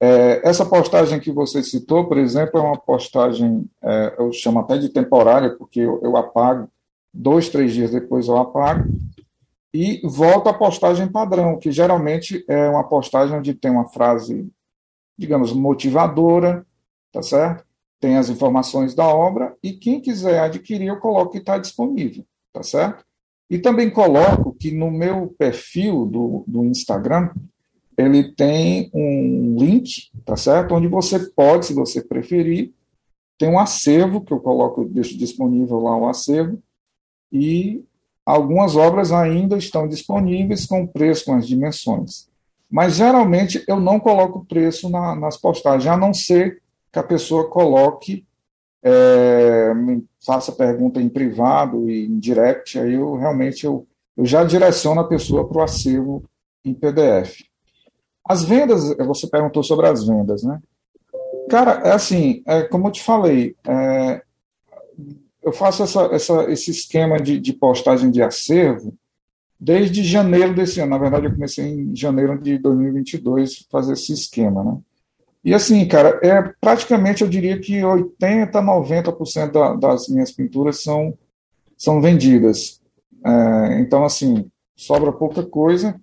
É, 0.00 0.40
essa 0.46 0.64
postagem 0.64 1.20
que 1.20 1.30
você 1.30 1.62
citou, 1.62 2.06
por 2.06 2.18
exemplo, 2.18 2.58
é 2.58 2.62
uma 2.62 2.78
postagem, 2.78 3.68
é, 3.82 4.14
eu 4.18 4.32
chamo 4.32 4.60
até 4.60 4.78
de 4.78 4.88
temporária, 4.88 5.50
porque 5.50 5.80
eu, 5.80 6.00
eu, 6.02 6.16
apago, 6.16 6.68
dois, 7.12 7.48
três 7.48 7.72
dias 7.72 7.90
depois 7.90 8.28
eu 8.28 8.36
apago, 8.36 8.88
e 9.72 10.00
volto 10.04 10.48
à 10.48 10.54
postagem 10.54 11.08
padrão, 11.08 11.58
que 11.58 11.70
geralmente 11.70 12.44
é 12.48 12.68
uma 12.68 12.84
postagem 12.84 13.36
onde 13.36 13.54
tem 13.54 13.70
uma 13.70 13.88
frase, 13.88 14.48
digamos, 15.18 15.52
motivadora, 15.52 16.66
tá 17.12 17.22
certo? 17.22 17.66
tem 18.00 18.16
as 18.16 18.28
informações 18.28 18.94
da 18.94 19.06
obra 19.06 19.56
e 19.62 19.72
quem 19.72 20.00
quiser 20.00 20.40
adquirir, 20.40 20.88
eu 20.88 21.00
coloco 21.00 21.32
que 21.32 21.38
está 21.38 21.58
disponível, 21.58 22.24
tá 22.52 22.62
certo? 22.62 23.04
E 23.48 23.58
também 23.58 23.90
coloco 23.90 24.52
que 24.58 24.72
no 24.72 24.90
meu 24.90 25.34
perfil 25.38 26.04
do, 26.06 26.44
do 26.46 26.64
Instagram, 26.64 27.30
ele 27.96 28.32
tem 28.32 28.90
um 28.92 29.56
link, 29.58 30.10
tá 30.24 30.36
certo? 30.36 30.74
Onde 30.74 30.88
você 30.88 31.18
pode, 31.30 31.66
se 31.66 31.74
você 31.74 32.02
preferir, 32.02 32.72
tem 33.38 33.48
um 33.48 33.58
acervo 33.58 34.20
que 34.20 34.32
eu 34.32 34.40
coloco, 34.40 34.84
deixo 34.84 35.16
disponível 35.16 35.78
lá 35.78 35.96
o 35.96 36.08
acervo, 36.08 36.58
e 37.32 37.84
algumas 38.24 38.76
obras 38.76 39.12
ainda 39.12 39.56
estão 39.56 39.86
disponíveis 39.86 40.66
com 40.66 40.86
preço, 40.86 41.26
com 41.26 41.34
as 41.34 41.46
dimensões. 41.46 42.28
Mas 42.68 42.96
geralmente 42.96 43.62
eu 43.68 43.78
não 43.78 44.00
coloco 44.00 44.44
preço 44.44 44.90
na, 44.90 45.14
nas 45.14 45.36
postagens, 45.36 45.86
a 45.86 45.96
não 45.96 46.12
ser 46.12 46.60
que 46.92 46.98
a 46.98 47.02
pessoa 47.02 47.48
coloque, 47.48 48.25
é, 48.88 49.74
me 49.74 50.06
faça 50.24 50.52
pergunta 50.52 51.02
em 51.02 51.08
privado 51.08 51.90
e 51.90 52.06
em 52.06 52.20
direct, 52.20 52.78
aí 52.78 52.94
eu 52.94 53.16
realmente 53.16 53.66
eu, 53.66 53.84
eu 54.16 54.24
já 54.24 54.44
direciono 54.44 55.00
a 55.00 55.08
pessoa 55.08 55.48
para 55.48 55.58
o 55.58 55.62
acervo 55.62 56.22
em 56.64 56.72
PDF. 56.72 57.42
As 58.24 58.44
vendas, 58.44 58.96
você 58.98 59.26
perguntou 59.26 59.64
sobre 59.64 59.88
as 59.88 60.06
vendas, 60.06 60.44
né? 60.44 60.60
Cara, 61.50 61.80
é 61.84 61.92
assim, 61.92 62.44
é, 62.46 62.62
como 62.62 62.86
eu 62.86 62.92
te 62.92 63.02
falei, 63.02 63.56
é, 63.66 64.22
eu 65.42 65.52
faço 65.52 65.82
essa, 65.82 66.02
essa, 66.12 66.50
esse 66.50 66.70
esquema 66.70 67.18
de, 67.18 67.40
de, 67.40 67.52
postagem 67.52 68.08
de 68.08 68.22
acervo 68.22 68.94
desde 69.58 70.04
janeiro 70.04 70.54
desse 70.54 70.80
ano. 70.80 70.90
Na 70.90 70.98
verdade, 70.98 71.26
eu 71.26 71.32
comecei 71.32 71.66
em 71.66 71.94
janeiro 71.94 72.40
de 72.40 72.56
2022 72.58 73.66
fazer 73.68 73.94
esse 73.94 74.12
esquema, 74.12 74.62
né? 74.62 74.78
E 75.46 75.54
assim, 75.54 75.86
cara, 75.86 76.18
é 76.24 76.42
praticamente 76.60 77.22
eu 77.22 77.28
diria 77.28 77.56
que 77.60 77.80
80, 77.84 78.60
90% 78.60 79.52
da, 79.52 79.74
das 79.74 80.08
minhas 80.08 80.32
pinturas 80.32 80.82
são, 80.82 81.16
são 81.78 82.00
vendidas. 82.00 82.82
É, 83.24 83.78
então, 83.78 84.04
assim, 84.04 84.50
sobra 84.74 85.12
pouca 85.12 85.44
coisa. 85.44 86.00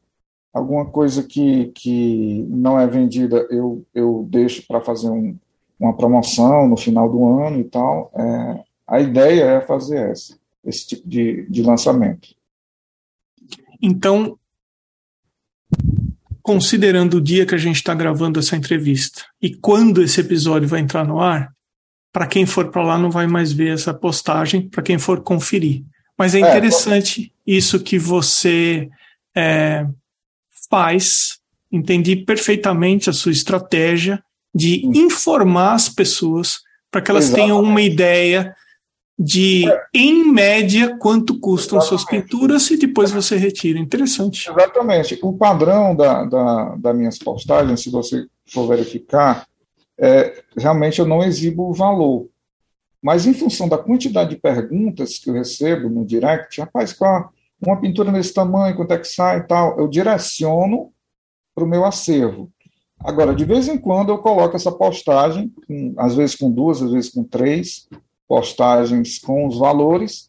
Alguma 0.53 0.85
coisa 0.85 1.23
que, 1.23 1.73
que 1.75 2.45
não 2.49 2.79
é 2.79 2.87
vendida 2.87 3.45
eu, 3.49 3.85
eu 3.93 4.25
deixo 4.29 4.65
para 4.65 4.79
fazer 4.79 5.09
um, 5.09 5.37
uma 5.77 5.93
promoção 5.93 6.65
no 6.65 6.77
final 6.77 7.09
do 7.09 7.27
ano 7.41 7.59
e 7.59 7.65
tal. 7.65 8.13
É, 8.15 8.63
a 8.87 9.01
ideia 9.01 9.43
é 9.43 9.61
fazer 9.61 10.09
essa, 10.09 10.39
esse 10.63 10.87
tipo 10.87 11.05
de, 11.05 11.45
de 11.49 11.61
lançamento. 11.61 12.29
Então, 13.81 14.39
considerando 16.43 17.15
o 17.15 17.21
dia 17.21 17.45
que 17.45 17.55
a 17.55 17.57
gente 17.57 17.77
está 17.77 17.93
gravando 17.95 18.37
essa 18.37 18.55
entrevista 18.57 19.23
e 19.41 19.55
quando 19.55 20.03
esse 20.03 20.19
episódio 20.19 20.67
vai 20.67 20.81
entrar 20.81 21.07
no 21.07 21.21
ar, 21.21 21.51
para 22.11 22.27
quem 22.27 22.45
for 22.45 22.69
para 22.69 22.83
lá 22.83 22.97
não 22.97 23.09
vai 23.09 23.25
mais 23.25 23.51
ver 23.53 23.73
essa 23.73 23.93
postagem, 23.93 24.69
para 24.69 24.83
quem 24.83 24.99
for 24.99 25.21
conferir. 25.23 25.83
Mas 26.17 26.35
é, 26.35 26.39
é 26.39 26.41
interessante 26.41 27.33
é, 27.47 27.51
isso 27.51 27.79
que 27.79 27.97
você 27.97 28.89
é, 29.35 29.87
faz, 30.69 31.39
entendi 31.71 32.17
perfeitamente 32.17 33.09
a 33.09 33.13
sua 33.13 33.31
estratégia 33.31 34.21
de 34.53 34.85
informar 34.85 35.73
as 35.73 35.89
pessoas 35.89 36.59
para 36.91 37.01
que 37.01 37.09
elas 37.09 37.25
Exatamente. 37.25 37.47
tenham 37.47 37.63
uma 37.63 37.81
ideia 37.81 38.53
de, 39.17 39.65
em 39.93 40.31
média, 40.31 40.97
quanto 40.97 41.39
custam 41.39 41.77
Exatamente. 41.77 42.01
suas 42.01 42.05
pinturas 42.05 42.71
e 42.71 42.77
depois 42.77 43.11
você 43.11 43.37
retira. 43.37 43.79
Interessante. 43.79 44.49
Exatamente. 44.49 45.19
O 45.21 45.33
padrão 45.33 45.95
da, 45.95 46.25
da, 46.25 46.75
das 46.75 46.95
minhas 46.95 47.17
postagens, 47.17 47.81
se 47.81 47.89
você 47.89 48.25
for 48.45 48.67
verificar, 48.67 49.47
é, 49.97 50.43
realmente 50.57 50.99
eu 50.99 51.05
não 51.05 51.23
exibo 51.23 51.69
o 51.69 51.73
valor. 51.73 52.27
Mas 53.01 53.27
em 53.27 53.33
função 53.33 53.67
da 53.67 53.77
quantidade 53.77 54.31
de 54.31 54.37
perguntas 54.37 55.19
que 55.19 55.29
eu 55.29 55.33
recebo 55.33 55.89
no 55.89 56.05
direct, 56.05 56.59
rapaz, 56.61 56.93
qual 56.93 57.31
uma 57.61 57.79
pintura 57.79 58.11
nesse 58.11 58.33
tamanho, 58.33 58.75
quanto 58.75 58.93
é 58.93 58.97
que 58.97 59.07
sai 59.07 59.39
e 59.39 59.43
tal, 59.43 59.77
eu 59.79 59.87
direciono 59.87 60.91
para 61.53 61.63
o 61.63 61.67
meu 61.67 61.85
acervo. 61.85 62.51
Agora, 62.99 63.35
de 63.35 63.45
vez 63.45 63.67
em 63.67 63.77
quando 63.77 64.09
eu 64.09 64.17
coloco 64.17 64.55
essa 64.55 64.71
postagem, 64.71 65.51
com, 65.67 65.93
às 65.97 66.15
vezes 66.15 66.35
com 66.35 66.49
duas, 66.49 66.81
às 66.81 66.91
vezes 66.91 67.11
com 67.11 67.23
três 67.23 67.87
postagens 68.33 69.19
com 69.19 69.45
os 69.45 69.59
valores, 69.59 70.27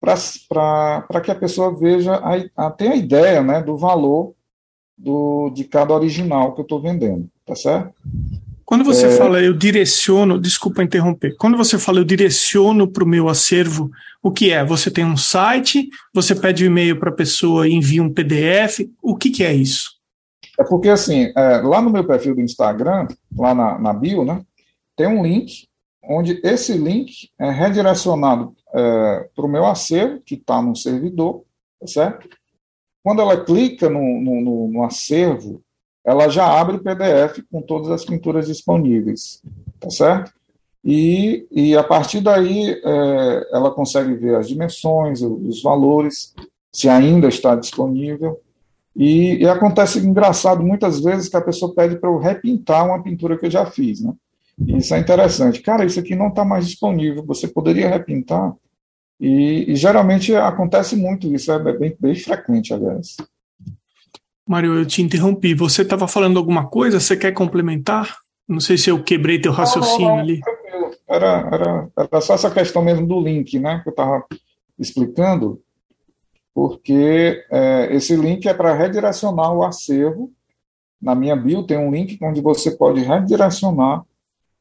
para 0.00 1.20
que 1.22 1.30
a 1.30 1.34
pessoa 1.34 1.72
veja, 1.72 2.16
a, 2.16 2.66
a, 2.66 2.70
tenha 2.72 2.90
a 2.90 2.96
ideia 2.96 3.40
né, 3.40 3.62
do 3.62 3.76
valor 3.76 4.34
do, 4.98 5.48
de 5.50 5.62
cada 5.62 5.94
original 5.94 6.54
que 6.54 6.60
eu 6.60 6.64
estou 6.64 6.82
vendendo, 6.82 7.30
tá 7.46 7.54
certo? 7.54 7.94
Quando 8.64 8.82
você 8.82 9.06
é... 9.06 9.10
fala 9.16 9.40
eu 9.40 9.54
direciono, 9.54 10.40
desculpa 10.40 10.82
interromper, 10.82 11.36
quando 11.38 11.56
você 11.56 11.78
fala 11.78 12.00
eu 12.00 12.04
direciono 12.04 12.88
para 12.88 13.04
o 13.04 13.08
meu 13.08 13.28
acervo, 13.28 13.92
o 14.20 14.32
que 14.32 14.50
é? 14.50 14.64
Você 14.64 14.90
tem 14.90 15.04
um 15.04 15.16
site, 15.16 15.88
você 16.12 16.34
pede 16.34 16.64
um 16.64 16.66
e-mail 16.66 16.98
para 16.98 17.10
a 17.10 17.14
pessoa 17.14 17.68
e 17.68 17.74
envia 17.74 18.02
um 18.02 18.12
PDF, 18.12 18.80
o 19.00 19.16
que, 19.16 19.30
que 19.30 19.44
é 19.44 19.54
isso? 19.54 19.90
É 20.58 20.64
porque, 20.64 20.88
assim, 20.88 21.32
é, 21.36 21.58
lá 21.58 21.80
no 21.80 21.90
meu 21.90 22.04
perfil 22.04 22.34
do 22.34 22.40
Instagram, 22.40 23.06
lá 23.38 23.54
na, 23.54 23.78
na 23.78 23.92
bio, 23.92 24.24
né, 24.24 24.42
tem 24.96 25.06
um 25.06 25.22
link, 25.22 25.68
onde 26.08 26.40
esse 26.44 26.72
link 26.76 27.30
é 27.38 27.50
redirecionado 27.50 28.54
é, 28.74 29.28
para 29.34 29.46
o 29.46 29.48
meu 29.48 29.66
acervo, 29.66 30.20
que 30.20 30.34
está 30.34 30.60
no 30.62 30.76
servidor, 30.76 31.44
tá 31.80 31.86
certo? 31.86 32.28
Quando 33.02 33.22
ela 33.22 33.44
clica 33.44 33.88
no, 33.88 34.20
no, 34.20 34.68
no 34.68 34.84
acervo, 34.84 35.62
ela 36.04 36.28
já 36.28 36.46
abre 36.46 36.76
o 36.76 36.82
PDF 36.82 37.42
com 37.50 37.60
todas 37.60 37.90
as 37.90 38.04
pinturas 38.04 38.46
disponíveis, 38.46 39.42
tá 39.80 39.90
certo? 39.90 40.32
E, 40.84 41.46
e 41.50 41.76
a 41.76 41.82
partir 41.82 42.20
daí 42.20 42.70
é, 42.70 43.48
ela 43.52 43.72
consegue 43.72 44.14
ver 44.14 44.36
as 44.36 44.46
dimensões, 44.46 45.20
os 45.20 45.60
valores, 45.60 46.32
se 46.72 46.88
ainda 46.88 47.26
está 47.26 47.56
disponível. 47.56 48.40
E, 48.94 49.42
e, 49.42 49.48
acontece 49.48 49.98
engraçado 49.98 50.62
muitas 50.62 51.00
vezes 51.00 51.28
que 51.28 51.36
a 51.36 51.40
pessoa 51.40 51.74
pede 51.74 51.96
para 51.96 52.08
eu 52.08 52.18
repintar 52.18 52.86
uma 52.86 53.02
pintura 53.02 53.36
que 53.36 53.46
eu 53.46 53.50
já 53.50 53.66
fiz, 53.66 54.00
né? 54.00 54.14
Isso 54.58 54.94
é 54.94 54.98
interessante. 54.98 55.60
Cara, 55.60 55.84
isso 55.84 56.00
aqui 56.00 56.14
não 56.14 56.28
está 56.28 56.44
mais 56.44 56.66
disponível, 56.66 57.24
você 57.24 57.46
poderia 57.46 57.88
repintar? 57.90 58.54
E, 59.20 59.72
e, 59.72 59.76
geralmente 59.76 60.34
acontece 60.34 60.94
muito 60.94 61.32
isso, 61.34 61.50
é 61.50 61.58
bem, 61.58 61.96
bem 61.98 62.14
frequente, 62.14 62.74
aliás. 62.74 63.16
Mário, 64.46 64.74
eu 64.74 64.86
te 64.86 65.02
interrompi. 65.02 65.54
Você 65.54 65.82
estava 65.82 66.06
falando 66.06 66.38
alguma 66.38 66.68
coisa? 66.68 67.00
Você 67.00 67.16
quer 67.16 67.32
complementar? 67.32 68.18
Não 68.46 68.60
sei 68.60 68.78
se 68.78 68.90
eu 68.90 69.02
quebrei 69.02 69.40
teu 69.40 69.52
raciocínio 69.52 70.08
não, 70.08 70.08
não, 70.08 70.16
não, 70.16 70.22
ali. 70.22 70.40
Era, 71.08 71.48
era, 71.52 71.88
era 71.96 72.20
só 72.20 72.34
essa 72.34 72.50
questão 72.50 72.82
mesmo 72.82 73.06
do 73.06 73.20
link, 73.20 73.58
né? 73.58 73.80
Que 73.82 73.88
eu 73.88 73.90
estava 73.90 74.24
explicando, 74.78 75.60
porque 76.54 77.44
é, 77.50 77.88
esse 77.90 78.14
link 78.14 78.46
é 78.46 78.54
para 78.54 78.74
redirecionar 78.74 79.52
o 79.52 79.64
acervo. 79.64 80.30
Na 81.00 81.14
minha 81.14 81.34
bio 81.34 81.64
tem 81.64 81.78
um 81.78 81.90
link 81.90 82.18
onde 82.22 82.40
você 82.40 82.70
pode 82.70 83.00
redirecionar 83.00 84.04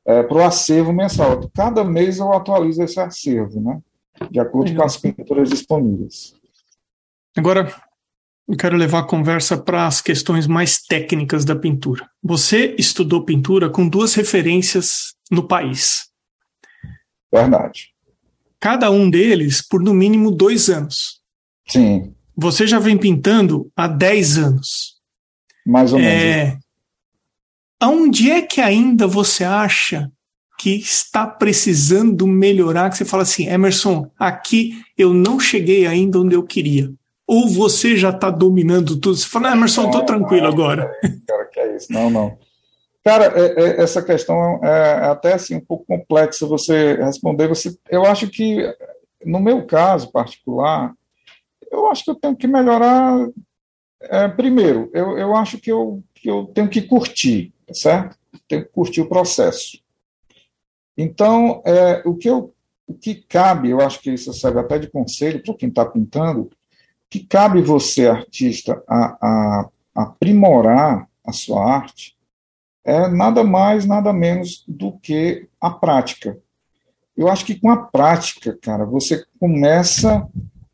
é, 0.06 0.24
para 0.24 0.38
o 0.38 0.44
acervo 0.44 0.94
mensal. 0.94 1.50
Cada 1.54 1.84
mês 1.84 2.20
eu 2.20 2.32
atualizo 2.32 2.84
esse 2.84 3.00
acervo, 3.00 3.60
né? 3.60 3.80
De 4.30 4.40
acordo 4.40 4.74
com 4.74 4.84
as 4.84 4.96
pinturas 4.96 5.50
disponíveis. 5.50 6.34
Agora, 7.36 7.74
eu 8.48 8.56
quero 8.56 8.78
levar 8.78 9.00
a 9.00 9.08
conversa 9.08 9.58
para 9.58 9.88
as 9.88 10.02
questões 10.02 10.48
mais 10.48 10.78
técnicas 10.82 11.44
da 11.44 11.56
pintura. 11.56 12.08
Você 12.24 12.76
estudou 12.78 13.26
pintura 13.26 13.70
com 13.70 13.88
duas 13.90 14.14
referências 14.14 15.16
no 15.32 15.48
país. 15.48 16.10
Verdade. 17.34 17.90
Cada 18.60 18.90
um 18.90 19.10
deles 19.10 19.62
por 19.68 19.82
no 19.82 19.94
mínimo 19.94 20.32
dois 20.32 20.70
anos. 20.70 21.20
Sim. 21.68 22.14
Você 22.38 22.68
já 22.68 22.80
vem 22.80 22.98
pintando 22.98 23.72
há 23.76 23.88
dez 23.88 24.38
anos. 24.38 24.96
Mais 25.66 25.92
ou 25.92 26.00
menos. 26.00 26.14
É... 26.14 26.65
Aonde 27.80 28.32
é 28.32 28.42
que 28.42 28.62
ainda 28.62 29.08
você 29.08 29.44
acha 29.44 30.12
que 30.58 30.76
está 30.76 31.28
precisando 31.28 32.26
melhorar? 32.26 32.90
Que 32.90 32.98
você 32.98 33.06
fala 33.06 33.24
assim, 33.24 33.48
Emerson, 33.48 34.10
aqui 34.18 34.82
eu 34.98 35.14
não 35.14 35.40
cheguei 35.40 35.86
ainda 35.86 36.20
onde 36.20 36.36
eu 36.36 36.44
queria. 36.44 36.92
Ou 37.28 37.50
você 37.50 37.98
já 37.98 38.12
está 38.12 38.30
dominando 38.30 39.00
tudo? 39.00 39.16
Você 39.16 39.28
fala, 39.28 39.52
Emerson, 39.52 39.86
estou 39.88 40.04
tranquilo 40.04 40.48
agora. 40.48 40.92
Cara, 41.28 41.46
que 41.46 41.60
é 41.60 41.76
isso? 41.76 41.92
Não, 41.92 42.10
não. 42.10 42.38
Cara, 43.04 43.26
é, 43.36 43.64
é, 43.64 43.82
essa 43.82 44.02
questão 44.02 44.64
é 44.64 45.10
até 45.10 45.34
assim 45.34 45.56
um 45.56 45.64
pouco 45.64 45.86
complexa 45.86 46.48
você 46.48 46.96
responder. 46.96 47.48
Você, 47.48 47.78
eu 47.90 48.04
acho 48.06 48.28
que 48.30 48.64
no 49.24 49.40
meu 49.40 49.66
caso 49.66 50.12
particular, 50.12 50.94
eu 51.72 51.88
acho 51.88 52.04
que 52.04 52.12
eu 52.12 52.16
tenho 52.16 52.36
que 52.36 52.48
melhorar. 52.48 53.28
É, 54.02 54.28
primeiro, 54.28 54.90
eu, 54.94 55.18
eu 55.18 55.36
acho 55.36 55.58
que 55.58 55.72
eu, 55.72 56.04
que 56.14 56.30
eu 56.30 56.46
tenho 56.46 56.70
que 56.70 56.82
curtir, 56.82 57.54
certo? 57.74 58.18
Tenho 58.48 58.64
que 58.64 58.72
curtir 58.72 59.02
o 59.02 59.10
processo. 59.10 59.80
Então, 60.98 61.62
é, 61.66 62.02
o 62.06 62.16
que 62.16 62.30
eu, 62.30 62.54
o 62.88 62.94
que 62.94 63.16
cabe, 63.16 63.70
eu 63.70 63.82
acho 63.82 64.00
que 64.00 64.12
isso 64.12 64.34
serve 64.34 64.60
até 64.60 64.80
de 64.80 64.90
conselho 64.90 65.42
para 65.44 65.54
quem 65.56 65.70
está 65.70 65.86
pintando, 65.86 66.50
que 67.10 67.20
cabe 67.20 67.62
você, 67.62 68.08
artista, 68.08 68.84
a, 68.88 69.18
a, 69.22 69.70
aprimorar 69.96 71.08
a 71.26 71.32
sua 71.32 71.64
arte 71.66 72.16
é 72.86 73.08
nada 73.08 73.44
mais, 73.44 73.86
nada 73.86 74.14
menos 74.14 74.64
do 74.68 74.94
que 75.00 75.48
a 75.60 75.72
prática. 75.72 76.38
Eu 77.18 77.28
acho 77.28 77.44
que 77.44 77.60
com 77.60 77.72
a 77.72 77.78
prática, 77.78 78.56
cara, 78.62 78.86
você 78.86 79.26
começa 79.40 80.28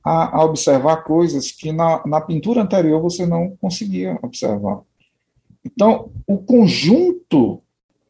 a, 0.04 0.38
a 0.38 0.44
observar 0.44 1.04
coisas 1.04 1.52
que 1.52 1.72
na, 1.72 2.06
na 2.06 2.20
pintura 2.20 2.62
anterior 2.62 3.02
você 3.02 3.26
não 3.26 3.56
conseguia 3.56 4.20
observar. 4.22 4.82
Então, 5.66 6.12
o 6.28 6.38
conjunto 6.38 7.62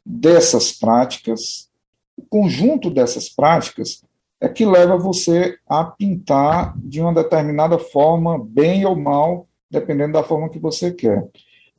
dessas 0.05 0.71
práticas, 0.71 1.69
o 2.17 2.23
conjunto 2.23 2.89
dessas 2.89 3.29
práticas 3.29 4.03
é 4.39 4.49
que 4.49 4.65
leva 4.65 4.97
você 4.97 5.57
a 5.67 5.83
pintar 5.83 6.73
de 6.77 6.99
uma 7.01 7.13
determinada 7.13 7.77
forma, 7.77 8.43
bem 8.43 8.85
ou 8.85 8.95
mal, 8.95 9.47
dependendo 9.69 10.13
da 10.13 10.23
forma 10.23 10.49
que 10.49 10.59
você 10.59 10.91
quer. 10.91 11.27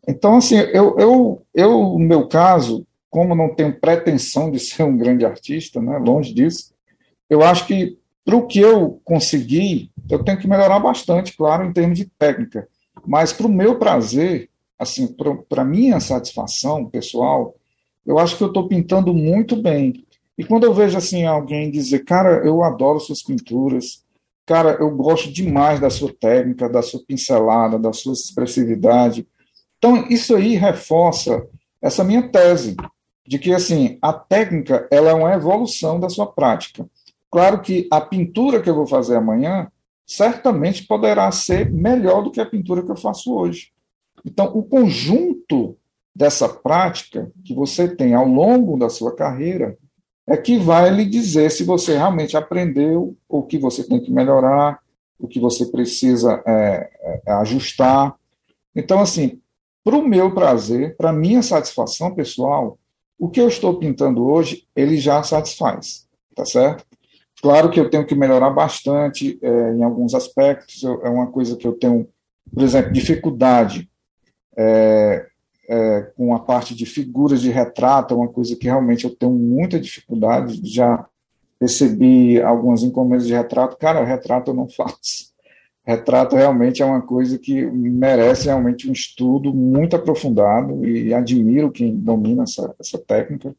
Então, 0.06 0.36
assim, 0.36 0.56
eu, 0.56 0.96
eu, 0.98 1.42
eu 1.54 1.70
no 1.70 1.98
meu 1.98 2.28
caso, 2.28 2.86
como 3.10 3.34
não 3.34 3.54
tenho 3.54 3.78
pretensão 3.78 4.50
de 4.50 4.58
ser 4.58 4.84
um 4.84 4.96
grande 4.96 5.24
artista, 5.24 5.80
né, 5.80 5.98
longe 5.98 6.32
disso, 6.32 6.72
eu 7.28 7.42
acho 7.42 7.66
que 7.66 7.98
para 8.24 8.36
o 8.36 8.46
que 8.46 8.60
eu 8.60 9.00
consegui, 9.04 9.90
Eu 10.08 10.22
tenho 10.22 10.38
que 10.38 10.48
melhorar 10.48 10.78
bastante, 10.78 11.36
claro, 11.36 11.64
em 11.64 11.72
termos 11.72 11.98
de 11.98 12.04
técnica. 12.04 12.68
Mas 13.06 13.32
para 13.32 13.46
o 13.46 13.52
meu 13.52 13.78
prazer, 13.78 14.50
assim, 14.78 15.14
para 15.48 15.64
minha 15.64 16.00
satisfação 16.00 16.86
pessoal, 16.86 17.54
eu 18.04 18.18
acho 18.18 18.36
que 18.36 18.42
eu 18.42 18.48
estou 18.48 18.68
pintando 18.68 19.14
muito 19.14 19.56
bem. 19.56 20.04
E 20.36 20.44
quando 20.44 20.64
eu 20.64 20.74
vejo 20.74 20.96
assim 20.96 21.24
alguém 21.24 21.70
dizer, 21.70 22.04
cara, 22.04 22.44
eu 22.44 22.62
adoro 22.62 22.98
suas 22.98 23.22
pinturas, 23.22 24.04
cara, 24.46 24.76
eu 24.80 24.90
gosto 24.90 25.32
demais 25.32 25.78
da 25.78 25.90
sua 25.90 26.12
técnica, 26.12 26.68
da 26.68 26.82
sua 26.82 27.00
pincelada, 27.06 27.78
da 27.78 27.92
sua 27.92 28.12
expressividade. 28.12 29.26
Então 29.78 30.06
isso 30.08 30.34
aí 30.34 30.56
reforça 30.56 31.46
essa 31.80 32.04
minha 32.04 32.28
tese 32.28 32.76
de 33.26 33.38
que 33.38 33.52
assim 33.52 33.98
a 34.00 34.12
técnica 34.12 34.88
ela 34.90 35.10
é 35.10 35.14
uma 35.14 35.34
evolução 35.34 36.00
da 36.00 36.08
sua 36.08 36.26
prática. 36.26 36.88
Claro 37.30 37.60
que 37.60 37.88
a 37.90 38.00
pintura 38.00 38.60
que 38.60 38.68
eu 38.68 38.74
vou 38.74 38.86
fazer 38.86 39.16
amanhã 39.16 39.70
certamente 40.06 40.86
poderá 40.86 41.30
ser 41.32 41.70
melhor 41.70 42.22
do 42.22 42.30
que 42.30 42.40
a 42.40 42.46
pintura 42.46 42.82
que 42.82 42.90
eu 42.90 42.96
faço 42.96 43.34
hoje. 43.34 43.71
Então, 44.24 44.46
o 44.54 44.62
conjunto 44.62 45.76
dessa 46.14 46.48
prática 46.48 47.30
que 47.44 47.54
você 47.54 47.88
tem 47.88 48.14
ao 48.14 48.26
longo 48.26 48.76
da 48.76 48.88
sua 48.88 49.14
carreira 49.14 49.76
é 50.26 50.36
que 50.36 50.56
vai 50.56 50.90
lhe 50.90 51.04
dizer 51.04 51.50
se 51.50 51.64
você 51.64 51.96
realmente 51.96 52.36
aprendeu, 52.36 53.16
o 53.28 53.42
que 53.42 53.58
você 53.58 53.82
tem 53.82 54.00
que 54.00 54.12
melhorar, 54.12 54.78
o 55.18 55.26
que 55.26 55.40
você 55.40 55.66
precisa 55.66 56.42
é, 56.46 56.90
é, 57.26 57.32
ajustar. 57.32 58.14
Então, 58.74 59.00
assim, 59.00 59.40
para 59.84 59.96
o 59.96 60.06
meu 60.06 60.32
prazer, 60.32 60.96
para 60.96 61.12
minha 61.12 61.42
satisfação 61.42 62.14
pessoal, 62.14 62.78
o 63.18 63.28
que 63.28 63.40
eu 63.40 63.48
estou 63.48 63.78
pintando 63.78 64.24
hoje, 64.24 64.66
ele 64.76 64.96
já 64.96 65.22
satisfaz, 65.22 66.06
tá 66.34 66.44
certo? 66.44 66.84
Claro 67.40 67.70
que 67.70 67.80
eu 67.80 67.90
tenho 67.90 68.06
que 68.06 68.14
melhorar 68.14 68.50
bastante 68.50 69.38
é, 69.42 69.72
em 69.74 69.82
alguns 69.82 70.14
aspectos, 70.14 70.84
é 70.84 71.08
uma 71.08 71.26
coisa 71.26 71.56
que 71.56 71.66
eu 71.66 71.72
tenho, 71.72 72.08
por 72.52 72.62
exemplo, 72.62 72.92
dificuldade 72.92 73.90
é, 74.56 75.26
é, 75.68 76.02
com 76.16 76.34
a 76.34 76.40
parte 76.40 76.74
de 76.74 76.84
figuras 76.86 77.40
de 77.40 77.50
retrato, 77.50 78.14
é 78.14 78.16
uma 78.16 78.28
coisa 78.28 78.56
que 78.56 78.64
realmente 78.64 79.04
eu 79.04 79.14
tenho 79.14 79.32
muita 79.32 79.78
dificuldade. 79.80 80.60
Já 80.64 81.06
recebi 81.60 82.40
algumas 82.42 82.82
encomendas 82.82 83.26
de 83.26 83.32
retrato. 83.32 83.76
Cara, 83.76 84.04
retrato 84.04 84.50
eu 84.50 84.54
não 84.54 84.68
faço. 84.70 85.32
Retrato 85.84 86.36
realmente 86.36 86.80
é 86.80 86.84
uma 86.84 87.02
coisa 87.02 87.36
que 87.38 87.60
merece 87.66 88.46
realmente 88.46 88.88
um 88.88 88.92
estudo 88.92 89.52
muito 89.52 89.96
aprofundado 89.96 90.86
e 90.86 91.12
admiro 91.12 91.72
quem 91.72 91.96
domina 91.96 92.44
essa, 92.44 92.72
essa 92.78 92.98
técnica. 92.98 93.52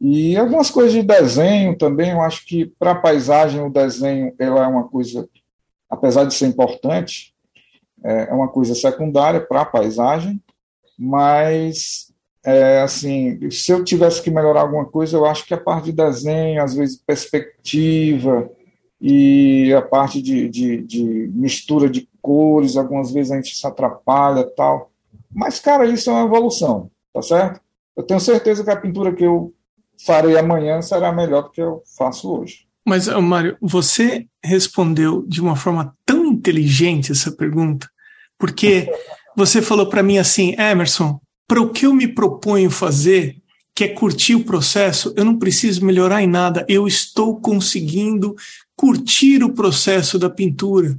E 0.00 0.36
algumas 0.36 0.70
coisas 0.70 0.92
de 0.92 1.02
desenho 1.02 1.76
também, 1.76 2.10
eu 2.10 2.20
acho 2.20 2.46
que 2.46 2.66
para 2.78 2.92
a 2.92 3.00
paisagem 3.00 3.62
o 3.62 3.70
desenho 3.70 4.32
ela 4.38 4.64
é 4.64 4.66
uma 4.66 4.88
coisa, 4.88 5.26
apesar 5.88 6.24
de 6.24 6.34
ser 6.34 6.46
importante, 6.46 7.34
é, 8.04 8.28
é 8.30 8.32
uma 8.32 8.48
coisa 8.48 8.74
secundária 8.74 9.40
para 9.40 9.62
a 9.62 9.66
paisagem, 9.66 10.40
mas 10.98 12.12
é, 12.44 12.80
assim, 12.80 13.50
se 13.50 13.72
eu 13.72 13.84
tivesse 13.84 14.22
que 14.22 14.30
melhorar 14.30 14.62
alguma 14.62 14.84
coisa, 14.84 15.16
eu 15.16 15.26
acho 15.26 15.44
que 15.46 15.54
a 15.54 15.60
parte 15.60 15.86
de 15.86 15.92
desenho, 15.92 16.62
às 16.62 16.74
vezes 16.74 16.96
perspectiva 16.96 18.50
e 19.00 19.72
a 19.74 19.82
parte 19.82 20.20
de, 20.22 20.48
de, 20.48 20.82
de 20.82 21.30
mistura 21.34 21.88
de 21.88 22.08
cores, 22.22 22.76
algumas 22.76 23.12
vezes 23.12 23.32
a 23.32 23.36
gente 23.36 23.54
se 23.54 23.66
atrapalha 23.66 24.44
tal. 24.56 24.90
Mas, 25.32 25.60
cara, 25.60 25.86
isso 25.86 26.10
é 26.10 26.12
uma 26.12 26.24
evolução, 26.24 26.90
tá 27.12 27.22
certo? 27.22 27.60
Eu 27.96 28.02
tenho 28.02 28.20
certeza 28.20 28.64
que 28.64 28.70
a 28.70 28.76
pintura 28.76 29.12
que 29.12 29.24
eu 29.24 29.52
farei 30.04 30.38
amanhã 30.38 30.80
será 30.80 31.12
melhor 31.12 31.42
do 31.42 31.50
que 31.50 31.60
eu 31.60 31.82
faço 31.96 32.32
hoje. 32.32 32.66
Mas, 32.86 33.08
Mário, 33.08 33.56
você 33.60 34.26
respondeu 34.42 35.22
de 35.26 35.40
uma 35.42 35.54
forma 35.54 35.94
tão 36.06 36.17
inteligente 36.32 37.12
essa 37.12 37.32
pergunta, 37.32 37.88
porque 38.38 38.90
você 39.36 39.60
falou 39.62 39.86
para 39.86 40.02
mim 40.02 40.18
assim, 40.18 40.54
Emerson, 40.58 41.20
para 41.46 41.60
o 41.60 41.70
que 41.70 41.86
eu 41.86 41.94
me 41.94 42.08
proponho 42.08 42.70
fazer, 42.70 43.36
que 43.74 43.84
é 43.84 43.88
curtir 43.88 44.34
o 44.34 44.44
processo, 44.44 45.14
eu 45.16 45.24
não 45.24 45.38
preciso 45.38 45.84
melhorar 45.84 46.22
em 46.22 46.26
nada, 46.26 46.66
eu 46.68 46.86
estou 46.86 47.40
conseguindo 47.40 48.34
curtir 48.76 49.42
o 49.44 49.52
processo 49.52 50.18
da 50.18 50.28
pintura. 50.28 50.98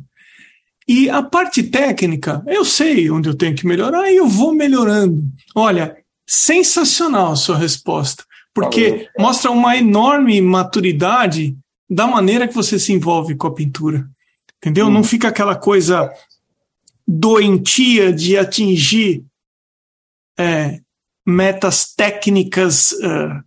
E 0.88 1.10
a 1.10 1.22
parte 1.22 1.62
técnica, 1.62 2.42
eu 2.48 2.66
sei 2.66 3.12
onde 3.12 3.30
eu 3.30 3.36
tenho 3.36 3.56
que 3.56 3.68
melhorar 3.68 4.10
e 4.10 4.16
eu 4.16 4.28
vou 4.28 4.56
melhorando. 4.56 5.24
Olha, 5.54 5.98
sensacional 6.26 7.34
a 7.34 7.36
sua 7.36 7.58
resposta, 7.58 8.24
porque 8.54 9.08
mostra 9.20 9.52
uma 9.52 9.78
enorme 9.78 10.42
maturidade 10.42 11.56
da 11.90 12.08
maneira 12.08 12.48
que 12.48 12.56
você 12.56 12.80
se 12.80 12.94
envolve 12.94 13.36
com 13.36 13.48
a 13.48 13.54
pintura. 13.54 14.10
Entendeu? 14.60 14.88
Hum. 14.88 14.92
Não 14.92 15.04
fica 15.04 15.30
aquela 15.30 15.56
coisa 15.56 16.12
doentia 17.08 18.14
de 18.14 18.38
atingir 18.38 19.24
é, 20.38 20.80
metas 21.26 21.94
técnicas 21.96 22.92
uh, 22.92 23.44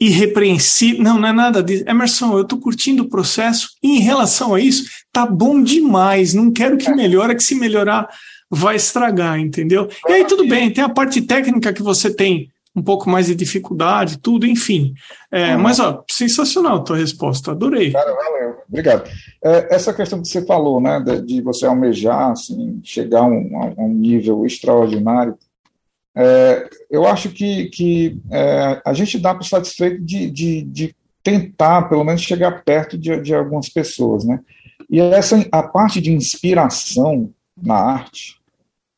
irrepreensíveis. 0.00 1.02
Não, 1.02 1.18
não 1.18 1.28
é 1.28 1.32
nada 1.32 1.62
disso. 1.62 1.84
Emerson, 1.86 2.34
eu 2.34 2.42
estou 2.42 2.58
curtindo 2.58 3.02
o 3.02 3.08
processo 3.08 3.70
e 3.82 3.98
em 3.98 4.00
relação 4.00 4.54
a 4.54 4.60
isso, 4.60 4.88
tá 5.12 5.26
bom 5.26 5.62
demais. 5.62 6.32
Não 6.32 6.52
quero 6.52 6.78
que 6.78 6.90
melhore, 6.90 7.34
que 7.34 7.42
se 7.42 7.54
melhorar 7.54 8.08
vai 8.50 8.76
estragar, 8.76 9.38
entendeu? 9.38 9.88
E 10.08 10.12
aí 10.12 10.26
tudo 10.26 10.46
bem, 10.46 10.72
tem 10.72 10.82
a 10.82 10.88
parte 10.88 11.22
técnica 11.22 11.72
que 11.72 11.82
você 11.82 12.12
tem 12.12 12.50
um 12.74 12.82
pouco 12.82 13.10
mais 13.10 13.26
de 13.26 13.34
dificuldade, 13.34 14.18
tudo, 14.18 14.46
enfim. 14.46 14.94
É, 15.30 15.54
uhum. 15.54 15.62
Mas, 15.62 15.80
ó, 15.80 16.04
sensacional 16.08 16.76
a 16.76 16.82
tua 16.82 16.96
resposta, 16.96 17.50
adorei. 17.50 17.92
Cara, 17.92 18.14
valeu, 18.14 18.56
obrigado. 18.68 19.10
É, 19.42 19.74
essa 19.74 19.92
questão 19.92 20.22
que 20.22 20.28
você 20.28 20.44
falou, 20.44 20.80
né, 20.80 21.00
de, 21.00 21.22
de 21.22 21.40
você 21.40 21.66
almejar, 21.66 22.30
assim, 22.30 22.80
chegar 22.84 23.20
a 23.20 23.26
um, 23.26 23.74
a 23.78 23.82
um 23.82 23.92
nível 23.92 24.46
extraordinário, 24.46 25.36
é, 26.14 26.68
eu 26.90 27.06
acho 27.06 27.30
que, 27.30 27.66
que 27.66 28.20
é, 28.30 28.80
a 28.84 28.92
gente 28.92 29.18
dá 29.18 29.34
por 29.34 29.44
satisfeito 29.44 30.02
de, 30.02 30.30
de, 30.30 30.62
de, 30.62 30.96
tentar, 31.22 31.82
pelo 31.82 32.02
menos, 32.02 32.22
chegar 32.22 32.64
perto 32.64 32.96
de, 32.96 33.20
de 33.20 33.34
algumas 33.34 33.68
pessoas, 33.68 34.24
né? 34.24 34.40
E 34.88 34.98
essa, 34.98 35.36
a 35.52 35.62
parte 35.62 36.00
de 36.00 36.10
inspiração 36.10 37.30
na 37.60 37.74
arte, 37.74 38.36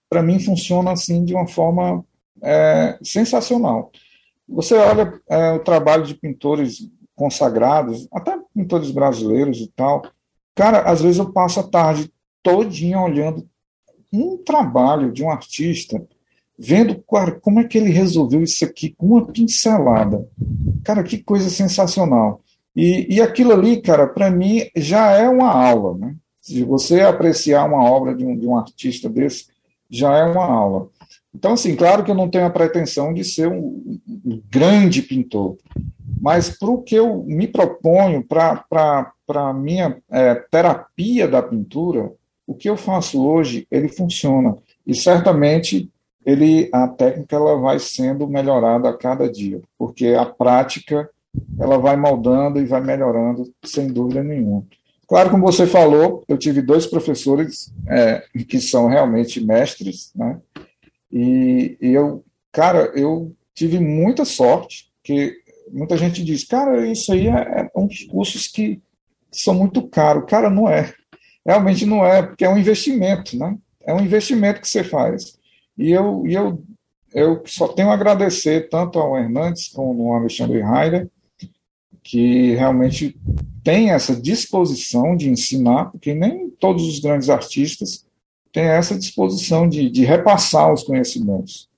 para 0.09 0.23
mim, 0.23 0.39
funciona, 0.39 0.93
assim, 0.93 1.25
de 1.25 1.35
uma 1.35 1.49
forma 1.49 2.05
é, 2.43 2.99
sensacional. 3.03 3.91
Você 4.49 4.75
olha 4.75 5.21
é, 5.29 5.53
o 5.53 5.61
trabalho 5.61 6.05
de 6.05 6.15
pintores 6.15 6.89
consagrados, 7.15 8.09
até 8.13 8.37
pintores 8.55 8.91
brasileiros 8.91 9.59
e 9.59 9.69
tal. 9.69 10.03
Cara, 10.55 10.83
às 10.83 11.01
vezes 11.01 11.19
eu 11.19 11.33
passo 11.33 11.61
a 11.61 11.63
tarde 11.63 12.13
todinha 12.43 13.01
olhando 13.01 13.47
um 14.13 14.37
trabalho 14.37 15.11
de 15.11 15.23
um 15.23 15.31
artista, 15.31 16.05
vendo 16.59 17.03
cara, 17.11 17.33
como 17.33 17.61
é 17.61 17.65
que 17.65 17.79
ele 17.79 17.91
resolveu 17.91 18.43
isso 18.43 18.65
aqui 18.65 18.91
com 18.91 19.07
uma 19.07 19.27
pincelada. 19.27 20.29
Cara, 20.85 21.03
que 21.03 21.23
coisa 21.23 21.49
sensacional. 21.49 22.43
E, 22.75 23.17
e 23.17 23.21
aquilo 23.21 23.53
ali, 23.53 23.81
cara, 23.81 24.07
para 24.07 24.31
mim 24.31 24.63
já 24.77 25.13
é 25.13 25.29
uma 25.29 25.51
aula, 25.51 25.97
né? 25.97 26.17
Se 26.41 26.65
você 26.65 27.01
apreciar 27.01 27.67
uma 27.67 27.85
obra 27.85 28.15
de 28.15 28.25
um, 28.25 28.37
de 28.37 28.47
um 28.47 28.59
artista 28.59 29.09
desse, 29.09 29.47
já 29.89 30.17
é 30.17 30.25
uma 30.25 30.45
aula. 30.45 30.89
Então, 31.35 31.55
assim, 31.55 31.75
claro 31.75 32.05
que 32.05 32.11
eu 32.11 32.15
não 32.15 32.29
tenho 32.29 32.47
a 32.47 32.51
pretensão 32.51 33.13
de 33.13 33.25
ser 33.25 33.49
um, 33.49 33.99
um 34.25 34.43
grande 34.51 35.01
pintor, 35.03 35.57
mas 36.21 36.51
para 36.51 36.71
o 36.71 36.83
que 36.83 36.95
eu 36.95 37.25
me 37.25 37.49
proponho, 37.49 38.23
para 38.23 39.13
a 39.29 39.53
minha 39.53 39.97
é, 40.11 40.35
terapia 40.51 41.27
da 41.27 41.43
pintura, 41.43 42.13
o 42.47 42.55
que 42.55 42.69
eu 42.69 42.77
faço 42.77 43.25
hoje, 43.27 43.67
ele 43.71 43.89
funciona. 43.89 44.57
E 44.87 44.95
certamente 44.95 45.91
ele, 46.25 46.69
a 46.73 46.87
técnica 46.87 47.37
ela 47.37 47.57
vai 47.57 47.79
sendo 47.79 48.29
melhorada 48.29 48.89
a 48.89 48.97
cada 48.97 49.31
dia, 49.31 49.61
porque 49.79 50.09
a 50.09 50.27
prática 50.27 51.09
ela 51.59 51.79
vai 51.79 51.97
moldando 51.97 52.61
e 52.61 52.67
vai 52.67 52.81
melhorando, 52.81 53.51
sem 53.65 53.89
dúvida 53.89 54.23
nenhuma. 54.23 54.65
Claro, 55.09 55.31
como 55.31 55.43
você 55.43 55.67
falou, 55.67 56.23
eu 56.29 56.39
tive 56.39 56.63
dois 56.63 56.87
professores 56.87 57.73
é, 57.89 58.23
que 58.49 58.61
são 58.61 58.87
realmente 58.87 59.45
mestres, 59.45 60.13
né? 60.15 60.39
E, 61.13 61.77
e 61.81 61.89
eu, 61.89 62.25
cara, 62.51 62.91
eu 62.95 63.35
tive 63.55 63.79
muita 63.79 64.25
sorte, 64.25 64.91
que 65.03 65.37
muita 65.71 65.97
gente 65.97 66.25
diz, 66.25 66.45
cara, 66.45 66.87
isso 66.87 67.13
aí 67.13 67.29
é, 67.29 67.33
é 67.33 67.71
uns 67.77 68.05
cursos 68.05 68.47
que 68.47 68.81
são 69.31 69.55
muito 69.55 69.87
caros. 69.89 70.25
Cara, 70.27 70.49
não 70.49 70.69
é. 70.69 70.93
Realmente 71.45 71.85
não 71.85 72.05
é, 72.05 72.23
porque 72.23 72.45
é 72.45 72.49
um 72.49 72.59
investimento, 72.59 73.37
né? 73.37 73.57
É 73.85 73.93
um 73.93 74.01
investimento 74.01 74.61
que 74.61 74.69
você 74.69 74.85
faz. 74.85 75.37
E 75.77 75.91
eu, 75.91 76.25
e 76.27 76.35
eu, 76.35 76.63
eu 77.13 77.43
só 77.47 77.69
tenho 77.69 77.91
a 77.91 77.95
agradecer 77.95 78.69
tanto 78.69 78.99
ao 78.99 79.19
Hernandes 79.19 79.69
como 79.69 80.13
ao 80.13 80.21
Alexandre 80.21 80.61
Heider, 80.61 81.11
que 82.03 82.55
realmente 82.55 83.17
tem 83.63 83.91
essa 83.91 84.15
disposição 84.15 85.17
de 85.17 85.29
ensinar, 85.29 85.87
porque 85.87 86.15
nem 86.15 86.51
todos 86.51 86.87
os 86.87 87.01
grandes 87.01 87.29
artistas 87.29 88.05
tem 88.53 88.65
essa 88.65 88.99
disposição 88.99 89.69
de, 89.69 89.91
de 89.91 90.05
repassar 90.05 90.73
os 90.73 90.83
conhecimentos. 90.83 91.69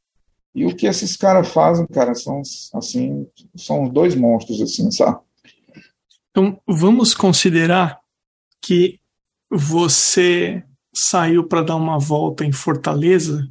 E 0.54 0.66
o 0.66 0.74
que 0.74 0.86
esses 0.86 1.16
caras 1.16 1.48
fazem, 1.48 1.86
cara, 1.86 2.14
são 2.14 2.42
assim, 2.74 3.26
são 3.56 3.88
dois 3.88 4.14
monstros, 4.14 4.60
assim, 4.60 4.90
sabe? 4.90 5.18
Então, 6.30 6.60
vamos 6.66 7.14
considerar 7.14 7.98
que 8.60 9.00
você 9.50 10.62
saiu 10.92 11.46
para 11.46 11.62
dar 11.62 11.76
uma 11.76 11.98
volta 11.98 12.44
em 12.44 12.52
Fortaleza, 12.52 13.48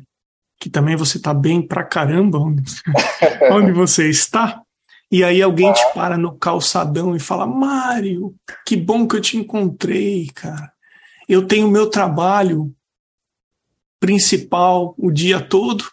que 0.59 0.69
também 0.69 0.95
você 0.95 1.17
está 1.17 1.33
bem 1.33 1.61
pra 1.61 1.83
caramba 1.83 2.39
onde, 2.39 2.63
onde 3.51 3.71
você 3.71 4.09
está, 4.09 4.61
e 5.11 5.23
aí 5.23 5.41
alguém 5.41 5.71
te 5.71 5.93
para 5.93 6.17
no 6.17 6.35
calçadão 6.37 7.15
e 7.15 7.19
fala: 7.19 7.45
Mário, 7.45 8.33
que 8.65 8.75
bom 8.75 9.07
que 9.07 9.15
eu 9.15 9.21
te 9.21 9.37
encontrei, 9.37 10.27
cara. 10.33 10.73
Eu 11.29 11.45
tenho 11.45 11.69
meu 11.69 11.89
trabalho 11.89 12.73
principal 14.03 14.93
o 14.97 15.09
dia 15.09 15.39
todo, 15.39 15.85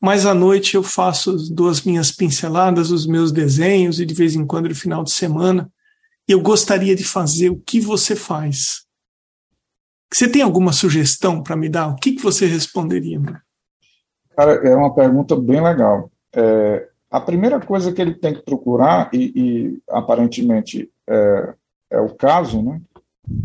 mas 0.00 0.26
à 0.26 0.32
noite 0.32 0.76
eu 0.76 0.82
faço 0.84 1.52
duas 1.52 1.82
minhas 1.82 2.12
pinceladas, 2.12 2.92
os 2.92 3.04
meus 3.04 3.32
desenhos 3.32 3.98
e 3.98 4.06
de 4.06 4.14
vez 4.14 4.36
em 4.36 4.46
quando 4.46 4.68
no 4.68 4.74
final 4.76 5.02
de 5.02 5.10
semana. 5.10 5.68
Eu 6.28 6.40
gostaria 6.40 6.94
de 6.94 7.02
fazer 7.02 7.50
o 7.50 7.58
que 7.58 7.80
você 7.80 8.14
faz. 8.14 8.84
Você 10.14 10.28
tem 10.28 10.40
alguma 10.40 10.72
sugestão 10.72 11.42
para 11.42 11.56
me 11.56 11.68
dar? 11.68 11.88
O 11.88 11.96
que, 11.96 12.12
que 12.12 12.22
você 12.22 12.46
responderia? 12.46 13.20
Cara, 14.36 14.52
é 14.64 14.76
uma 14.76 14.94
pergunta 14.94 15.34
bem 15.34 15.60
legal. 15.60 16.12
É, 16.32 16.88
a 17.10 17.20
primeira 17.20 17.58
coisa 17.58 17.92
que 17.92 18.00
ele 18.00 18.14
tem 18.14 18.34
que 18.34 18.44
procurar, 18.44 19.10
e, 19.12 19.32
e 19.34 19.82
aparentemente 19.90 20.88
é, 21.08 21.54
é, 21.90 22.00
o 22.00 22.14
caso, 22.14 22.62
né, 22.62 22.80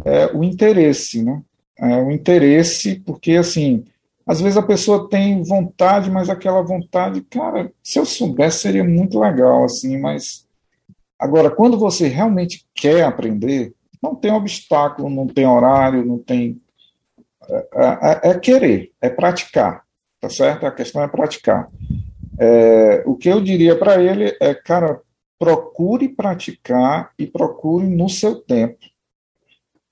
é 0.05 0.27
o 0.27 0.43
interesse. 0.43 1.23
Né? 1.23 1.41
É 1.79 1.97
o 1.97 2.11
interesse, 2.11 2.99
porque, 3.05 3.33
assim, 3.33 3.85
às 4.27 4.41
vezes 4.41 4.57
a 4.57 4.61
pessoa 4.61 5.09
tem 5.09 5.41
vontade, 5.41 6.11
mas 6.11 6.29
aquela 6.29 6.61
vontade, 6.61 7.21
cara, 7.21 7.71
se 7.81 7.97
eu 7.97 8.05
soubesse 8.05 8.59
seria 8.59 8.83
muito 8.83 9.17
legal, 9.19 9.63
assim, 9.63 9.97
mas. 9.97 10.45
Agora, 11.17 11.49
quando 11.49 11.79
você 11.79 12.07
realmente 12.07 12.65
quer 12.75 13.03
aprender, 13.03 13.73
não 14.03 14.13
tem 14.13 14.31
obstáculo, 14.31 15.09
não 15.09 15.25
tem 15.25 15.47
horário, 15.47 16.05
não 16.05 16.19
tem. 16.19 16.61
É, 17.49 17.67
é, 18.25 18.29
é 18.31 18.39
querer, 18.39 18.91
é 19.01 19.09
praticar, 19.09 19.83
tá 20.19 20.29
certo? 20.29 20.65
A 20.65 20.71
questão 20.71 21.01
é 21.01 21.07
praticar. 21.07 21.69
É, 22.37 23.03
o 23.05 23.15
que 23.15 23.29
eu 23.29 23.41
diria 23.41 23.77
para 23.77 24.01
ele 24.01 24.35
é, 24.41 24.53
cara, 24.53 24.99
procure 25.39 26.09
praticar 26.09 27.11
e 27.17 27.25
procure 27.25 27.87
no 27.87 28.09
seu 28.09 28.35
tempo. 28.35 28.77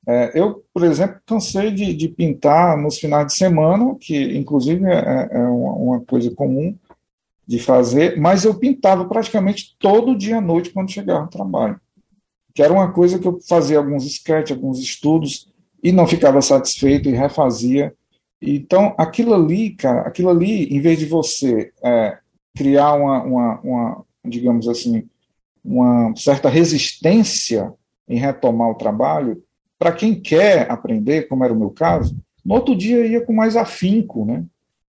É, 0.07 0.39
eu, 0.39 0.63
por 0.73 0.83
exemplo, 0.83 1.19
cansei 1.25 1.71
de, 1.71 1.93
de, 1.93 2.07
pintar 2.07 2.77
nos 2.77 2.99
finais 2.99 3.27
de 3.27 3.35
semana, 3.35 3.95
que 3.99 4.37
inclusive 4.37 4.85
é, 4.85 5.29
é 5.31 5.39
uma, 5.39 5.73
uma, 5.73 5.99
coisa 6.01 6.29
comum 6.31 6.77
de 7.47 7.57
fazer, 7.59 8.19
mas 8.19 8.45
eu 8.45 8.53
pintava 8.53 9.05
praticamente 9.05 9.75
todo 9.79 10.17
dia 10.17 10.37
à 10.37 10.41
noite 10.41 10.71
quando 10.71 10.91
chegava 10.91 11.23
no 11.23 11.29
trabalho 11.29 11.79
que 12.55 12.63
era 12.63 12.73
uma 12.73 12.89
coisa 12.89 13.19
que 13.19 13.27
eu 13.27 13.37
fazia 13.41 13.77
alguns 13.77 14.05
sketches, 14.05 14.55
alguns 14.55 14.79
estudos, 14.79 15.51
e 15.83 15.91
não 15.91 16.07
ficava 16.07 16.41
satisfeito 16.41 17.09
e 17.09 17.11
refazia. 17.11 17.93
Então, 18.41 18.95
aquilo 18.97 19.33
ali, 19.33 19.71
cara, 19.71 20.01
aquilo 20.01 20.29
ali, 20.29 20.63
em 20.73 20.79
vez 20.79 20.97
de 20.97 21.05
você 21.05 21.73
é, 21.83 22.17
criar 22.55 22.93
uma, 22.93 23.21
uma, 23.23 23.59
uma, 23.59 24.05
digamos 24.23 24.69
assim, 24.69 25.05
uma 25.63 26.15
certa 26.15 26.47
resistência 26.47 27.73
em 28.07 28.17
retomar 28.17 28.69
o 28.69 28.75
trabalho, 28.75 29.43
para 29.77 29.91
quem 29.91 30.19
quer 30.19 30.69
aprender, 30.71 31.27
como 31.27 31.43
era 31.43 31.53
o 31.53 31.59
meu 31.59 31.69
caso, 31.69 32.17
no 32.43 32.55
outro 32.55 32.75
dia 32.75 33.05
ia 33.05 33.21
com 33.21 33.33
mais 33.33 33.55
afinco, 33.55 34.25
né? 34.25 34.45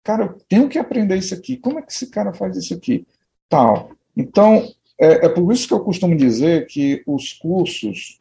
Cara, 0.04 0.26
eu 0.26 0.38
tenho 0.48 0.70
que 0.70 0.80
aprender 0.80 1.18
isso 1.18 1.34
aqui. 1.34 1.58
Como 1.58 1.80
é 1.80 1.82
que 1.82 1.92
esse 1.92 2.08
cara 2.08 2.34
faz 2.34 2.56
isso 2.56 2.74
aqui? 2.74 3.06
Tal. 3.50 3.92
Então, 4.16 4.68
é, 5.00 5.26
é, 5.26 5.30
por 5.30 5.52
isso 5.52 5.68
que 5.68 5.74
eu 5.74 5.80
costumo 5.80 6.16
dizer 6.16 6.66
que 6.68 7.04
os 7.06 7.34
cursos 7.34 8.18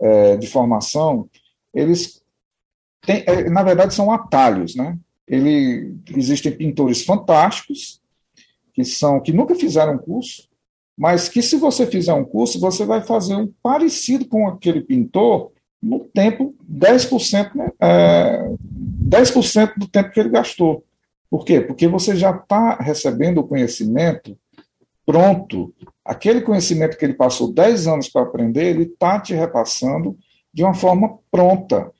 é, 0.00 0.36
de 0.36 0.46
formação, 0.46 1.28
eles 1.74 2.22
têm, 3.02 3.22
é, 3.26 3.48
na 3.48 3.62
verdade, 3.62 3.94
são 3.94 4.10
atalhos, 4.10 4.74
né? 4.74 4.98
Ele, 5.26 5.96
existem 6.14 6.52
pintores 6.52 7.04
fantásticos 7.04 8.00
que 8.72 8.84
são 8.84 9.20
que 9.20 9.32
nunca 9.32 9.54
fizeram 9.54 9.98
curso, 9.98 10.48
mas 10.96 11.28
que 11.28 11.42
se 11.42 11.56
você 11.56 11.86
fizer 11.86 12.12
um 12.12 12.24
curso, 12.24 12.60
você 12.60 12.84
vai 12.84 13.02
fazer 13.02 13.34
um 13.34 13.52
parecido 13.62 14.26
com 14.26 14.46
aquele 14.46 14.80
pintor 14.80 15.50
no 15.82 16.00
tempo 16.00 16.54
10%, 16.70 17.54
né, 17.54 17.70
é, 17.80 18.50
10% 19.08 19.74
do 19.76 19.86
tempo 19.86 20.10
que 20.10 20.20
ele 20.20 20.30
gastou. 20.30 20.84
Por 21.30 21.44
quê? 21.44 21.60
Porque 21.60 21.86
você 21.86 22.16
já 22.16 22.30
está 22.30 22.76
recebendo 22.76 23.38
o 23.38 23.46
conhecimento 23.46 24.36
pronto 25.04 25.72
aquele 26.06 26.40
conhecimento 26.40 26.96
que 26.96 27.04
ele 27.04 27.14
passou 27.14 27.52
10 27.52 27.88
anos 27.88 28.08
para 28.08 28.22
aprender, 28.22 28.64
ele 28.64 28.84
está 28.84 29.20
te 29.20 29.34
repassando 29.34 30.16
de 30.54 30.62
uma 30.62 30.72
forma 30.72 31.18
pronta. 31.30 31.90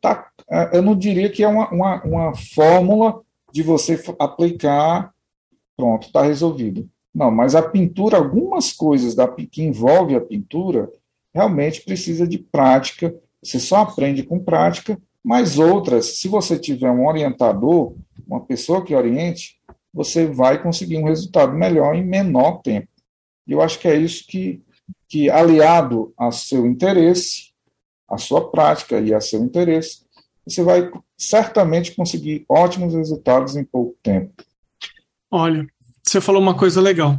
Tá, 0.00 0.28
é, 0.50 0.76
eu 0.76 0.82
não 0.82 0.96
diria 0.96 1.30
que 1.30 1.44
é 1.44 1.48
uma, 1.48 1.70
uma, 1.70 2.02
uma 2.02 2.34
fórmula 2.34 3.20
de 3.52 3.62
você 3.62 4.02
aplicar, 4.18 5.12
pronto, 5.76 6.08
está 6.08 6.22
resolvido. 6.22 6.88
Não, 7.14 7.30
mas 7.30 7.54
a 7.54 7.62
pintura, 7.62 8.16
algumas 8.16 8.72
coisas 8.72 9.14
da, 9.14 9.28
que 9.28 9.62
envolve 9.62 10.16
a 10.16 10.20
pintura, 10.20 10.90
realmente 11.34 11.82
precisa 11.82 12.26
de 12.26 12.38
prática, 12.38 13.14
você 13.42 13.58
só 13.58 13.78
aprende 13.78 14.22
com 14.22 14.38
prática, 14.38 15.00
mas 15.24 15.58
outras, 15.58 16.18
se 16.18 16.28
você 16.28 16.58
tiver 16.58 16.90
um 16.90 17.06
orientador, 17.06 17.94
uma 18.26 18.40
pessoa 18.40 18.84
que 18.84 18.94
oriente, 18.94 19.58
você 19.92 20.26
vai 20.26 20.62
conseguir 20.62 20.98
um 20.98 21.04
resultado 21.04 21.52
melhor 21.52 21.94
em 21.94 22.04
menor 22.04 22.60
tempo. 22.62 22.88
E 23.46 23.52
eu 23.52 23.60
acho 23.60 23.78
que 23.78 23.88
é 23.88 23.96
isso 23.96 24.24
que, 24.26 24.62
que 25.08 25.30
aliado 25.30 26.12
ao 26.16 26.32
seu 26.32 26.66
interesse, 26.66 27.52
à 28.08 28.18
sua 28.18 28.50
prática 28.50 29.00
e 29.00 29.12
a 29.14 29.20
seu 29.20 29.42
interesse, 29.42 30.02
você 30.46 30.62
vai 30.62 30.90
certamente 31.16 31.94
conseguir 31.94 32.44
ótimos 32.48 32.94
resultados 32.94 33.56
em 33.56 33.64
pouco 33.64 33.96
tempo. 34.02 34.42
Olha, 35.30 35.66
você 36.02 36.20
falou 36.20 36.42
uma 36.42 36.56
coisa 36.56 36.80
legal. 36.80 37.18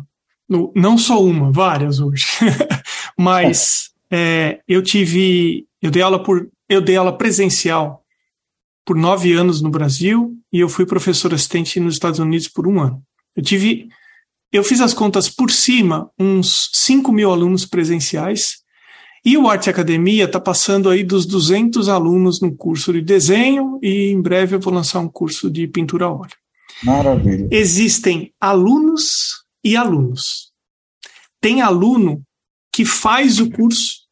Não 0.75 0.97
só 0.97 1.23
uma, 1.23 1.51
várias 1.51 1.99
hoje. 1.99 2.25
Mas 3.17 3.92
é, 4.13 4.61
eu 4.67 4.83
tive, 4.83 5.65
eu 5.81 5.89
dei 5.89 6.03
aula 6.03 6.21
por, 6.21 6.47
eu 6.69 6.79
dei 6.79 6.95
aula 6.95 7.17
presencial 7.17 8.03
por 8.85 8.95
nove 8.95 9.33
anos 9.33 9.59
no 9.59 9.71
Brasil 9.71 10.37
e 10.51 10.59
eu 10.59 10.69
fui 10.69 10.85
professor 10.85 11.33
assistente 11.33 11.79
nos 11.79 11.95
Estados 11.95 12.19
Unidos 12.19 12.47
por 12.47 12.67
um 12.67 12.79
ano. 12.79 13.01
Eu 13.35 13.41
tive 13.41 13.89
eu 14.51 14.63
fiz 14.63 14.81
as 14.81 14.93
contas 14.93 15.27
por 15.27 15.49
cima, 15.49 16.11
uns 16.17 16.69
5 16.73 17.11
mil 17.11 17.31
alunos 17.31 17.65
presenciais, 17.65 18.57
e 19.25 19.35
o 19.35 19.49
Arte 19.49 19.67
Academia 19.67 20.25
está 20.25 20.39
passando 20.39 20.91
aí 20.91 21.03
dos 21.03 21.25
200 21.25 21.89
alunos 21.89 22.39
no 22.39 22.55
curso 22.55 22.93
de 22.93 23.01
desenho, 23.01 23.79
e 23.81 24.11
em 24.11 24.21
breve 24.21 24.55
eu 24.55 24.59
vou 24.59 24.71
lançar 24.71 24.99
um 24.99 25.09
curso 25.09 25.49
de 25.49 25.67
pintura 25.67 26.05
a 26.05 26.11
óleo. 26.11 26.35
Maravilha. 26.83 27.47
Existem 27.49 28.31
alunos 28.39 29.43
e 29.63 29.75
alunos. 29.75 30.51
Tem 31.41 31.61
aluno 31.61 32.21
que 32.71 32.85
faz 32.85 33.39
o 33.39 33.49
curso, 33.49 34.02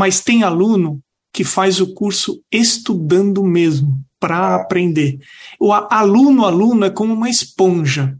mas 0.00 0.20
tem 0.20 0.42
aluno 0.42 0.98
que 1.30 1.44
faz 1.44 1.78
o 1.78 1.92
curso 1.92 2.42
estudando 2.50 3.44
mesmo, 3.44 4.00
para 4.18 4.54
aprender. 4.54 5.18
O 5.60 5.72
aluno, 5.72 6.44
aluno 6.44 6.86
é 6.86 6.90
como 6.90 7.12
uma 7.14 7.28
esponja 7.28 8.18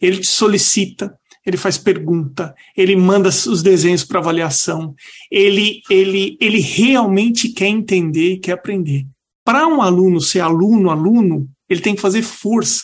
ele 0.00 0.18
te 0.18 0.28
solicita, 0.28 1.14
ele 1.44 1.56
faz 1.56 1.78
pergunta, 1.78 2.54
ele 2.76 2.94
manda 2.94 3.28
os 3.28 3.62
desenhos 3.62 4.04
para 4.04 4.20
avaliação, 4.20 4.94
ele, 5.30 5.80
ele, 5.90 6.36
ele 6.40 6.60
realmente 6.60 7.48
quer 7.48 7.66
entender 7.66 8.34
e 8.34 8.38
quer 8.38 8.52
aprender. 8.52 9.06
Para 9.44 9.66
um 9.66 9.80
aluno 9.80 10.20
ser 10.20 10.40
aluno, 10.40 10.90
aluno, 10.90 11.48
ele 11.68 11.80
tem 11.80 11.94
que 11.94 12.00
fazer 12.00 12.22
força, 12.22 12.82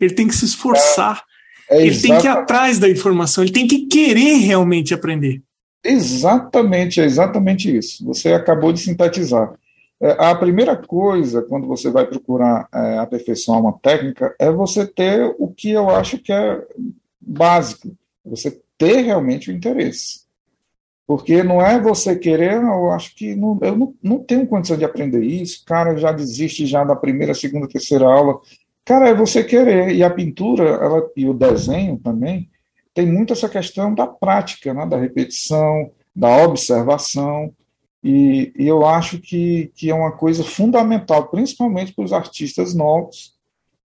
ele 0.00 0.14
tem 0.14 0.28
que 0.28 0.34
se 0.34 0.44
esforçar, 0.44 1.22
é, 1.68 1.82
é 1.82 1.86
ele 1.86 2.00
tem 2.00 2.18
que 2.18 2.26
ir 2.26 2.30
atrás 2.30 2.78
da 2.78 2.88
informação, 2.88 3.42
ele 3.42 3.52
tem 3.52 3.66
que 3.66 3.86
querer 3.86 4.36
realmente 4.36 4.94
aprender. 4.94 5.42
Exatamente, 5.84 7.00
é 7.00 7.04
exatamente 7.04 7.76
isso. 7.76 8.04
Você 8.06 8.32
acabou 8.32 8.72
de 8.72 8.80
sintetizar. 8.80 9.52
É, 10.00 10.16
a 10.18 10.34
primeira 10.34 10.76
coisa, 10.76 11.42
quando 11.42 11.66
você 11.66 11.90
vai 11.90 12.06
procurar 12.06 12.68
é, 12.72 12.98
aperfeiçoar 12.98 13.60
uma 13.60 13.78
técnica, 13.80 14.34
é 14.38 14.50
você 14.50 14.86
ter 14.86 15.34
o 15.38 15.48
que 15.48 15.70
eu 15.70 15.90
acho 15.90 16.18
que 16.18 16.32
é 16.32 16.62
básico, 17.20 17.94
você 18.24 18.60
ter 18.78 19.02
realmente 19.02 19.50
o 19.50 19.54
interesse. 19.54 20.24
Porque 21.06 21.42
não 21.42 21.60
é 21.60 21.78
você 21.78 22.16
querer, 22.16 22.54
eu 22.54 22.90
acho 22.90 23.14
que 23.14 23.34
não, 23.34 23.58
eu 23.60 23.76
não, 23.76 23.94
não 24.02 24.18
tenho 24.18 24.46
condição 24.46 24.76
de 24.76 24.86
aprender 24.86 25.22
isso, 25.22 25.62
cara 25.66 25.96
já 25.98 26.10
desiste 26.10 26.66
já 26.66 26.82
da 26.82 26.96
primeira, 26.96 27.34
segunda, 27.34 27.68
terceira 27.68 28.06
aula. 28.06 28.40
Cara, 28.86 29.08
é 29.08 29.14
você 29.14 29.44
querer. 29.44 29.94
E 29.94 30.02
a 30.02 30.10
pintura 30.10 30.64
ela, 30.64 31.10
e 31.16 31.28
o 31.28 31.34
desenho 31.34 31.98
também 31.98 32.48
tem 32.94 33.06
muito 33.06 33.32
essa 33.32 33.48
questão 33.48 33.92
da 33.92 34.06
prática, 34.06 34.72
né, 34.72 34.86
da 34.86 34.96
repetição, 34.96 35.90
da 36.14 36.44
observação. 36.44 37.52
E, 38.02 38.52
e, 38.56 38.68
eu 38.68 38.86
acho 38.86 39.18
que, 39.18 39.72
que 39.74 39.90
é 39.90 39.94
uma 39.94 40.12
coisa 40.12 40.44
fundamental, 40.44 41.28
principalmente 41.28 41.92
para 41.92 42.04
os 42.04 42.12
artistas 42.12 42.74
novos, 42.74 43.34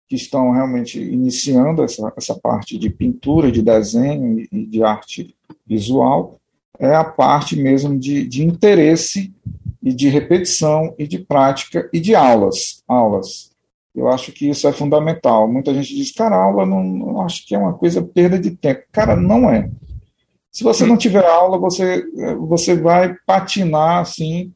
que 0.06 0.16
estão 0.16 0.50
realmente 0.50 1.00
iniciando 1.00 1.82
essa, 1.82 2.12
essa 2.16 2.34
parte 2.34 2.76
de 2.76 2.90
pintura, 2.90 3.50
de 3.50 3.62
desenho 3.62 4.46
e, 4.52 4.66
de 4.66 4.82
arte 4.82 5.34
visual, 5.64 6.38
é 6.78 6.94
a 6.94 7.04
parte 7.04 7.56
mesmo 7.56 7.98
de, 7.98 8.26
de 8.26 8.44
interesse 8.44 9.32
e 9.82 9.92
de 9.94 10.08
repetição 10.08 10.94
e 10.98 11.06
de 11.06 11.18
prática 11.20 11.88
e 11.92 12.00
de 12.00 12.14
aulas, 12.14 12.82
aulas. 12.88 13.49
Eu 13.94 14.08
acho 14.08 14.32
que 14.32 14.48
isso 14.48 14.68
é 14.68 14.72
fundamental. 14.72 15.50
Muita 15.50 15.74
gente 15.74 15.94
diz, 15.94 16.12
cara, 16.12 16.36
aula 16.36 16.64
não, 16.64 16.82
não 16.82 17.20
acho 17.22 17.46
que 17.46 17.54
é 17.54 17.58
uma 17.58 17.74
coisa 17.74 18.02
perda 18.02 18.38
de 18.38 18.52
tempo. 18.52 18.82
Cara, 18.92 19.16
não 19.16 19.50
é. 19.50 19.68
Se 20.52 20.64
você 20.64 20.84
não 20.84 20.96
tiver 20.96 21.24
aula, 21.24 21.58
você, 21.58 22.04
você 22.38 22.74
vai 22.74 23.14
patinar 23.26 24.00
assim, 24.00 24.52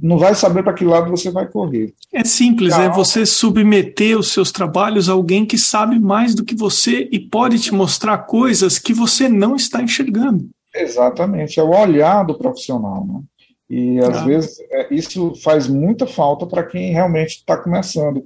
não 0.00 0.18
vai 0.18 0.34
saber 0.34 0.62
para 0.62 0.72
que 0.72 0.84
lado 0.84 1.10
você 1.10 1.30
vai 1.30 1.46
correr. 1.46 1.94
É 2.12 2.24
simples, 2.24 2.72
é 2.74 2.88
você 2.88 3.24
submeter 3.24 4.18
os 4.18 4.32
seus 4.32 4.52
trabalhos 4.52 5.08
a 5.08 5.12
alguém 5.12 5.46
que 5.46 5.58
sabe 5.58 5.98
mais 5.98 6.34
do 6.34 6.44
que 6.44 6.54
você 6.54 7.08
e 7.10 7.18
pode 7.18 7.58
te 7.58 7.72
mostrar 7.72 8.18
coisas 8.18 8.78
que 8.78 8.92
você 8.92 9.28
não 9.28 9.56
está 9.56 9.82
enxergando. 9.82 10.48
Exatamente, 10.74 11.60
é 11.60 11.62
o 11.62 11.70
olhar 11.70 12.24
do 12.24 12.36
profissional. 12.36 13.06
Né? 13.06 13.20
E 13.68 13.98
às 14.00 14.18
ah. 14.18 14.24
vezes 14.24 14.58
é, 14.70 14.94
isso 14.94 15.34
faz 15.42 15.66
muita 15.66 16.06
falta 16.06 16.46
para 16.46 16.62
quem 16.62 16.92
realmente 16.92 17.38
está 17.38 17.56
começando. 17.56 18.24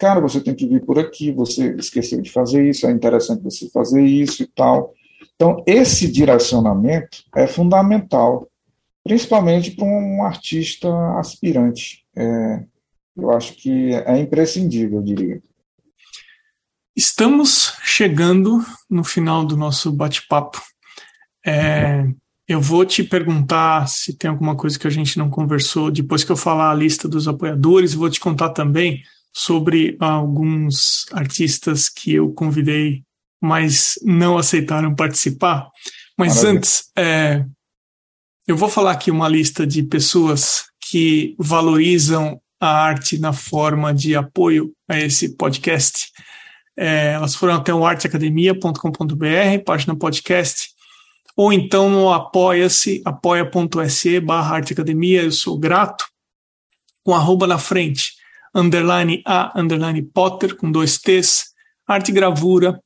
Cara, 0.00 0.18
você 0.18 0.40
tem 0.40 0.54
que 0.54 0.66
vir 0.66 0.82
por 0.82 0.98
aqui, 0.98 1.30
você 1.30 1.74
esqueceu 1.76 2.22
de 2.22 2.32
fazer 2.32 2.66
isso, 2.66 2.86
é 2.86 2.90
interessante 2.90 3.42
você 3.42 3.68
fazer 3.68 4.02
isso 4.02 4.42
e 4.42 4.46
tal. 4.46 4.94
Então, 5.36 5.62
esse 5.66 6.10
direcionamento 6.10 7.22
é 7.36 7.46
fundamental, 7.46 8.48
principalmente 9.04 9.72
para 9.72 9.84
um 9.84 10.24
artista 10.24 10.88
aspirante. 11.18 12.02
É, 12.16 12.64
eu 13.14 13.30
acho 13.30 13.52
que 13.52 13.92
é 13.92 14.18
imprescindível, 14.18 15.00
eu 15.00 15.04
diria. 15.04 15.42
Estamos 16.96 17.74
chegando 17.82 18.64
no 18.88 19.04
final 19.04 19.44
do 19.44 19.54
nosso 19.54 19.92
bate-papo. 19.92 20.62
É, 21.46 22.06
eu 22.48 22.60
vou 22.60 22.86
te 22.86 23.04
perguntar 23.04 23.86
se 23.86 24.16
tem 24.16 24.30
alguma 24.30 24.56
coisa 24.56 24.78
que 24.78 24.86
a 24.86 24.90
gente 24.90 25.18
não 25.18 25.28
conversou. 25.28 25.90
Depois 25.90 26.24
que 26.24 26.32
eu 26.32 26.36
falar 26.38 26.70
a 26.70 26.74
lista 26.74 27.06
dos 27.06 27.28
apoiadores, 27.28 27.92
vou 27.92 28.08
te 28.08 28.18
contar 28.18 28.48
também 28.50 29.02
sobre 29.32 29.96
alguns 30.00 31.06
artistas 31.12 31.88
que 31.88 32.14
eu 32.14 32.32
convidei, 32.32 33.02
mas 33.40 33.98
não 34.02 34.36
aceitaram 34.36 34.94
participar. 34.94 35.68
Mas 36.16 36.36
Maravilha. 36.36 36.58
antes, 36.58 36.90
é, 36.96 37.44
eu 38.46 38.56
vou 38.56 38.68
falar 38.68 38.92
aqui 38.92 39.10
uma 39.10 39.28
lista 39.28 39.66
de 39.66 39.82
pessoas 39.82 40.64
que 40.90 41.34
valorizam 41.38 42.40
a 42.60 42.68
arte 42.68 43.18
na 43.18 43.32
forma 43.32 43.94
de 43.94 44.14
apoio 44.14 44.72
a 44.88 44.98
esse 44.98 45.36
podcast. 45.36 46.10
É, 46.76 47.12
elas 47.12 47.34
foram 47.34 47.54
até 47.54 47.72
o 47.72 47.86
arteacademia.com.br, 47.86 49.64
página 49.64 49.96
podcast, 49.96 50.68
ou 51.36 51.52
então 51.52 51.88
no 51.88 52.12
apoia-se, 52.12 53.00
apoia.se 53.04 54.20
barra 54.20 54.56
arteacademia, 54.56 55.22
eu 55.22 55.32
sou 55.32 55.58
grato, 55.58 56.04
com 57.02 57.14
arroba 57.14 57.46
na 57.46 57.58
frente, 57.58 58.14
underline 58.54 59.22
a, 59.26 59.58
underline 59.58 60.02
Potter, 60.02 60.54
com 60.56 60.70
dois 60.70 60.98
T's, 60.98 61.46
arte 61.86 62.12
gravura, 62.12 62.80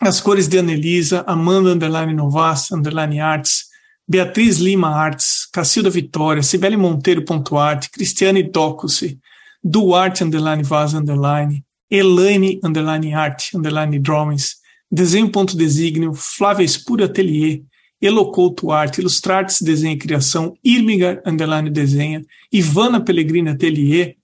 as 0.00 0.20
cores 0.20 0.46
de 0.46 0.58
Anelisa, 0.58 1.24
Amanda 1.26 1.70
underline 1.70 2.12
Novas, 2.12 2.70
underline 2.70 3.18
arts, 3.18 3.66
Beatriz 4.08 4.58
Lima 4.58 4.88
Arts, 4.88 5.48
Cacilda 5.52 5.90
Vitória, 5.90 6.42
Cibele 6.42 6.76
Monteiro 6.76 7.24
ponto 7.24 7.56
arte, 7.56 7.90
Cristiane 7.90 8.42
Docuse, 8.42 9.18
Duarte 9.62 10.22
underline 10.22 10.62
Vaz 10.62 10.94
underline, 10.94 11.64
Elaine 11.90 12.60
underline 12.62 13.14
art 13.14 13.50
underline 13.54 13.98
drawings, 13.98 14.56
desenho 14.90 15.30
ponto 15.30 15.56
desígnio, 15.56 16.14
Flávia 16.14 16.64
Espúrio 16.64 17.06
Atelier, 17.06 17.64
Elocouto 18.00 18.70
Arte, 18.70 19.00
Ilustrates 19.00 19.62
Desenho 19.62 19.94
e 19.94 19.98
Criação, 19.98 20.56
Irmigar 20.62 21.22
underline 21.26 21.70
desenha, 21.70 22.24
Ivana 22.52 23.00
Pellegrini 23.00 23.50
Atelier, 23.50 24.16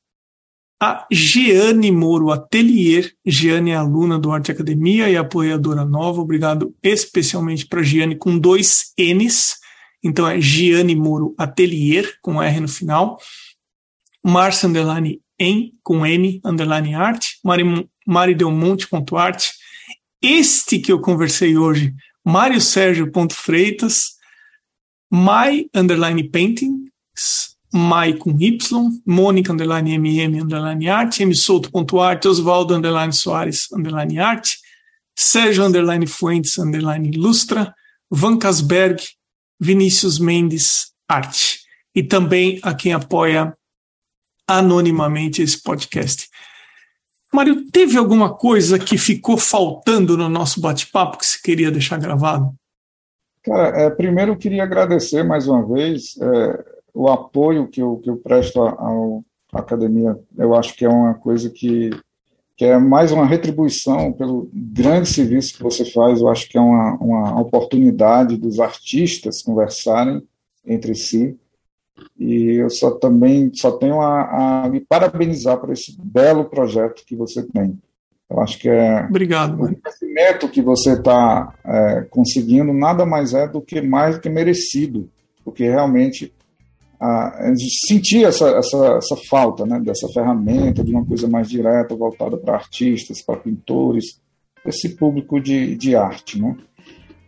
a 0.85 1.07
Jeane 1.13 1.93
Moro 1.93 2.33
Atelier, 2.33 3.13
Jeane 3.25 3.71
é 3.71 3.77
aluna 3.77 4.19
do 4.19 4.33
Arte 4.33 4.51
Academia 4.51 5.09
e 5.09 5.17
apoiadora 5.17 5.85
nova, 5.85 6.21
obrigado 6.21 6.75
especialmente 6.83 7.65
para 7.69 7.85
Jeane 7.85 8.17
com 8.17 8.37
dois 8.37 8.93
N's, 8.99 9.59
então 10.03 10.27
é 10.27 10.41
Gianni 10.41 10.97
Moro 10.97 11.37
Atelier, 11.39 12.19
com 12.21 12.43
R 12.43 12.59
no 12.59 12.67
final. 12.67 13.17
Márcia 14.25 14.69
Underline 14.69 15.23
em, 15.39 15.73
com 15.85 16.05
N, 16.05 16.41
underline 16.45 16.97
arte. 16.97 17.39
Mari, 17.45 17.89
Mari 18.05 18.35
Delmonte.arte. 18.35 19.53
Este 20.21 20.81
que 20.81 20.91
eu 20.91 21.01
conversei 21.01 21.57
hoje, 21.57 21.95
Mário 22.25 22.61
Sérgio.freitas. 22.61 24.17
My 25.13 25.69
Underline 25.73 26.29
Paintings. 26.29 27.52
My 27.73 28.17
com 28.19 28.31
Y. 28.39 29.03
Mônica 29.07 29.53
Underline 29.53 29.95
MM 29.99 30.43
Underline 30.43 30.89
Arte. 30.89 31.23
M 31.23 31.35
Souto.arte. 31.35 32.29
Oswaldo 32.29 32.75
Underline 32.75 33.13
Soares 33.13 33.69
Underline 33.73 34.19
Arte. 34.19 34.59
Sérgio 35.19 35.65
Underline 35.65 36.07
Fuentes 36.07 36.59
Underline 36.59 37.09
Ilustra. 37.09 37.75
Van 38.11 38.39
Casberg 38.39 39.03
Vinícius 39.59 40.19
Mendes 40.19 40.93
Arte. 41.09 41.61
E 41.95 42.03
também 42.03 42.59
a 42.63 42.75
quem 42.75 42.93
apoia 42.93 43.57
anonimamente 44.47 45.41
esse 45.41 45.63
podcast. 45.63 46.29
Mário, 47.33 47.71
teve 47.71 47.97
alguma 47.97 48.35
coisa 48.35 48.79
que 48.79 48.99
ficou 48.99 49.39
faltando 49.39 50.19
no 50.19 50.29
nosso 50.29 50.61
bate-papo 50.61 51.17
que 51.17 51.25
você 51.25 51.39
queria 51.43 51.71
deixar 51.71 51.99
gravado? 51.99 52.55
Cara, 53.43 53.69
é, 53.69 53.91
primeiro 53.91 54.33
eu 54.33 54.37
queria 54.37 54.63
agradecer 54.63 55.23
mais 55.23 55.49
uma 55.49 55.67
vez 55.67 56.15
é, 56.21 56.72
o 56.95 57.09
apoio 57.09 57.69
que 57.69 57.81
eu, 57.81 57.97
que 57.99 58.11
eu 58.11 58.17
presto 58.17 58.63
à 58.63 59.23
academia. 59.53 60.19
Eu 60.37 60.55
acho 60.55 60.75
que 60.75 60.85
é 60.85 60.89
uma 60.89 61.15
coisa 61.15 61.51
que 61.51 61.91
que 62.57 62.67
é 62.67 62.79
mais 62.79 63.11
uma 63.11 63.27
retribuição 63.27 64.13
pelo 64.13 64.49
grande 64.53 65.09
serviço 65.09 65.57
que 65.57 65.63
você 65.63 65.85
faz. 65.85 66.21
Eu 66.21 66.29
acho 66.29 66.49
que 66.49 66.57
é 66.57 66.61
uma, 66.61 66.95
uma 66.97 67.41
oportunidade 67.41 68.37
dos 68.37 68.61
artistas 68.61 69.43
conversarem 69.43 70.23
entre 70.65 70.95
si. 70.95 71.37
E 72.17 72.61
eu 72.61 72.71
só 72.71 72.93
também 72.93 73.51
só 73.53 73.73
tenho 73.73 74.01
a, 74.01 74.65
a 74.65 74.69
me 74.69 74.81
parabenizar 74.81 75.59
por 75.59 75.73
esse 75.73 75.97
belo 76.01 76.45
projeto 76.45 77.05
que 77.05 77.17
você 77.17 77.43
tem. 77.43 77.77
Eu 78.31 78.41
acho 78.41 78.59
que 78.59 78.69
é 78.69 79.07
Obrigado, 79.07 79.61
o 79.61 79.77
crescimento 79.77 80.49
que 80.49 80.63
você 80.63 80.93
está 80.93 81.53
é, 81.65 82.03
conseguindo 82.11 82.73
nada 82.73 83.05
mais 83.05 83.35
é 83.35 83.47
do 83.47 83.61
que 83.61 83.81
mais 83.83 84.15
do 84.15 84.21
que 84.21 84.29
merecido, 84.29 85.11
porque 85.45 85.65
realmente 85.65 86.33
a, 87.03 87.53
sentir 87.89 88.25
essa, 88.25 88.49
essa, 88.51 88.97
essa 88.97 89.17
falta 89.29 89.67
né, 89.67 89.81
dessa 89.81 90.07
ferramenta, 90.15 90.85
de 90.85 90.93
uma 90.93 91.05
coisa 91.05 91.29
mais 91.29 91.49
direta, 91.49 91.97
voltada 91.97 92.37
para 92.37 92.55
artistas, 92.55 93.21
para 93.25 93.41
pintores, 93.41 94.21
esse 94.65 94.91
público 94.91 95.41
de, 95.41 95.75
de 95.77 95.97
arte. 95.97 96.41
Né? 96.41 96.57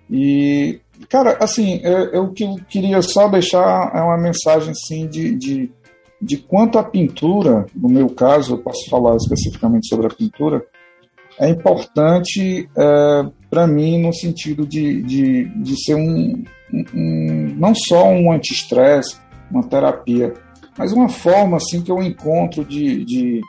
E, 0.08 0.80
cara, 1.08 1.36
assim, 1.40 1.80
eu, 1.82 1.98
eu 2.12 2.32
que 2.32 2.46
queria 2.68 3.02
só 3.02 3.28
deixar 3.28 3.90
é 3.92 4.00
uma 4.00 4.16
mensagem 4.16 4.70
assim, 4.70 5.08
de, 5.08 5.34
de, 5.34 5.72
de 6.22 6.36
quanto 6.36 6.78
a 6.78 6.84
pintura, 6.84 7.66
no 7.74 7.88
meu 7.88 8.08
caso, 8.10 8.54
eu 8.54 8.58
posso 8.58 8.88
falar 8.88 9.16
especificamente 9.16 9.88
sobre 9.88 10.06
a 10.06 10.14
pintura, 10.14 10.64
é 11.36 11.48
importante 11.48 12.68
é, 12.76 13.26
para 13.50 13.66
mim 13.66 14.00
no 14.00 14.14
sentido 14.14 14.64
de, 14.64 15.02
de, 15.02 15.44
de 15.48 15.84
ser 15.84 15.96
um, 15.96 16.44
um, 16.72 17.54
não 17.56 17.74
só 17.74 18.08
um 18.08 18.30
anti-estresse, 18.30 19.16
uma 19.54 19.62
terapia, 19.62 20.34
mas 20.76 20.92
uma 20.92 21.08
forma 21.08 21.56
assim 21.56 21.80
que 21.80 21.90
eu 21.90 22.02
encontro 22.02 22.64
de, 22.64 23.04
de, 23.04 23.40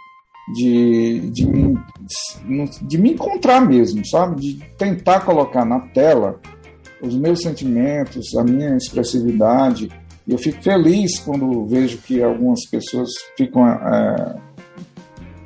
de, 0.53 1.32
de, 1.32 1.47
me, 1.47 1.80
de 2.82 2.97
me 2.97 3.14
encontrar 3.14 3.62
mesmo, 3.62 4.06
sabe? 4.06 4.39
De 4.39 4.53
tentar 4.78 5.22
colocar 5.22 5.66
na 5.66 5.80
tela 5.80 6.39
os 7.01 7.16
meus 7.16 7.41
sentimentos, 7.41 8.36
a 8.36 8.43
minha 8.43 8.78
expressividade. 8.78 9.89
E 10.28 10.32
eu 10.32 10.38
fico 10.38 10.62
feliz 10.62 11.20
quando 11.20 11.66
vejo 11.66 11.97
que 11.99 12.22
algumas 12.22 12.66
pessoas 12.70 13.10
ficam 13.38 13.68
é, 13.68 14.36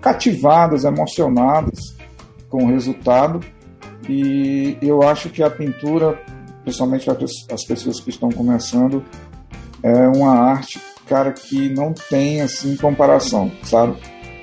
cativadas, 0.02 0.84
emocionadas 0.84 1.80
com 2.50 2.66
o 2.66 2.68
resultado. 2.68 3.40
E 4.08 4.78
eu 4.82 5.04
acho 5.04 5.30
que 5.30 5.44
a 5.44 5.50
pintura, 5.50 6.20
principalmente 6.64 7.10
as 7.10 7.64
pessoas 7.66 8.00
que 8.00 8.10
estão 8.10 8.30
começando, 8.30 9.04
é 9.84 10.08
uma 10.08 10.34
arte, 10.34 10.80
cara, 11.08 11.32
que 11.32 11.70
não 11.70 11.94
tem 12.10 12.42
assim 12.42 12.76
comparação, 12.76 13.52
sabe? 13.64 13.96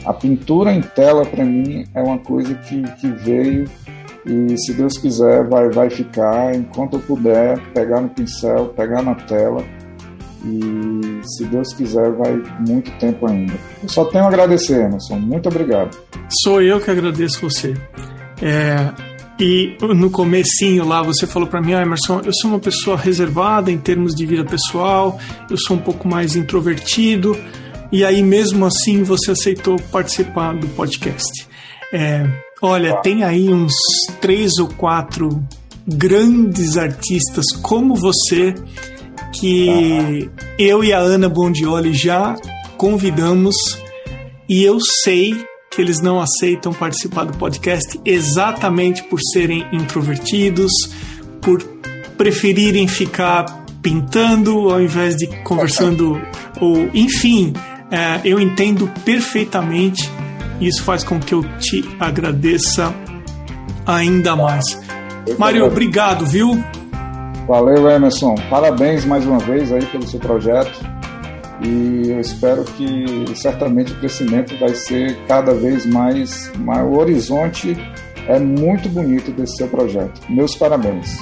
A 0.05 0.12
pintura 0.12 0.72
em 0.72 0.80
tela 0.80 1.24
para 1.24 1.45
mim 1.45 1.84
é 1.95 2.03
uma 2.03 2.18
coisa 2.18 2.55
que, 2.55 2.82
que 2.95 3.09
veio 3.09 3.64
e 4.24 4.57
se 4.59 4.72
Deus 4.72 4.99
quiser 4.99 5.49
vai 5.49 5.68
vai 5.70 5.91
ficar 5.91 6.55
enquanto 6.55 6.95
eu 6.95 7.01
puder 7.01 7.59
pegar 7.72 8.01
no 8.01 8.09
pincel, 8.09 8.66
pegar 8.76 9.03
na 9.03 9.14
tela 9.14 9.64
e 10.45 11.20
se 11.24 11.45
Deus 11.47 11.72
quiser 11.74 12.12
vai 12.12 12.41
muito 12.66 12.91
tempo 12.99 13.26
ainda. 13.26 13.55
Eu 13.82 13.89
só 13.89 14.05
tenho 14.05 14.24
a 14.24 14.28
agradecer, 14.28 14.84
Emerson. 14.84 15.18
Muito 15.18 15.49
obrigado. 15.49 15.97
Sou 16.43 16.62
eu 16.62 16.80
que 16.80 16.91
agradeço 16.91 17.41
você. 17.41 17.74
É, 18.41 18.93
E 19.39 19.76
no 19.95 20.11
comecinho 20.11 20.87
lá 20.87 21.03
você 21.03 21.26
falou 21.26 21.47
para 21.47 21.61
mim, 21.61 21.74
ah, 21.74 21.82
Emerson, 21.82 22.22
eu 22.24 22.32
sou 22.32 22.51
uma 22.51 22.59
pessoa 22.59 22.97
reservada 22.97 23.70
em 23.70 23.76
termos 23.76 24.14
de 24.14 24.24
vida 24.24 24.45
pessoal, 24.45 25.18
eu 25.51 25.57
sou 25.59 25.76
um 25.76 25.80
pouco 25.80 26.09
mais 26.09 26.37
introvertido. 26.37 27.37
E 27.93 28.05
aí 28.05 28.22
mesmo 28.22 28.64
assim 28.64 29.03
você 29.03 29.32
aceitou 29.32 29.76
participar 29.93 30.55
do 30.55 30.66
podcast. 30.68 31.47
É, 31.93 32.26
olha, 32.62 32.97
tem 33.03 33.24
aí 33.24 33.53
uns 33.53 33.74
três 34.20 34.59
ou 34.59 34.68
quatro 34.68 35.45
grandes 35.87 36.76
artistas 36.76 37.45
como 37.62 37.95
você 37.95 38.55
que 39.32 40.30
eu 40.59 40.82
e 40.82 40.93
a 40.93 40.99
Ana 40.99 41.28
Bondioli 41.28 41.93
já 41.93 42.34
convidamos 42.76 43.55
e 44.49 44.64
eu 44.64 44.78
sei 44.80 45.37
que 45.77 45.83
eles 45.83 46.01
não 46.01 46.18
aceitam 46.18 46.72
participar 46.72 47.24
do 47.24 47.37
podcast 47.37 48.01
exatamente 48.03 49.03
por 49.05 49.20
serem 49.33 49.66
introvertidos, 49.70 50.72
por 51.43 51.62
preferirem 52.16 52.89
ficar 52.89 53.45
pintando 53.83 54.70
ao 54.70 54.81
invés 54.81 55.16
de 55.16 55.27
conversando, 55.43 56.18
ou 56.62 56.89
enfim, 56.95 57.53
é, 57.91 58.22
eu 58.24 58.41
entendo 58.41 58.91
perfeitamente. 59.05 60.11
E 60.59 60.66
isso 60.66 60.83
faz 60.83 61.05
com 61.05 61.20
que 61.20 61.35
eu 61.35 61.45
te 61.59 61.87
agradeça 62.01 62.95
ainda 63.85 64.35
mais. 64.35 64.64
Mário, 65.39 65.66
obrigado, 65.66 66.24
viu? 66.24 66.59
Valeu, 67.47 67.91
Emerson. 67.91 68.35
Parabéns 68.49 69.05
mais 69.05 69.27
uma 69.27 69.39
vez 69.39 69.70
aí 69.70 69.85
pelo 69.85 70.07
seu 70.07 70.18
projeto 70.18 70.96
e 71.63 72.11
eu 72.11 72.21
espero 72.21 72.65
que 72.65 73.35
certamente 73.35 73.93
o 73.93 73.99
crescimento 73.99 74.57
vai 74.59 74.75
ser 74.75 75.17
cada 75.27 75.55
vez 75.55 75.87
mais, 75.87 76.53
mais 76.59 76.85
o 76.87 76.93
horizonte 76.99 77.77
é 78.29 78.39
muito 78.39 78.89
bonito 78.89 79.31
desse 79.33 79.57
seu 79.57 79.69
projeto. 79.69 80.21
Meus 80.29 80.55
parabéns. 80.55 81.17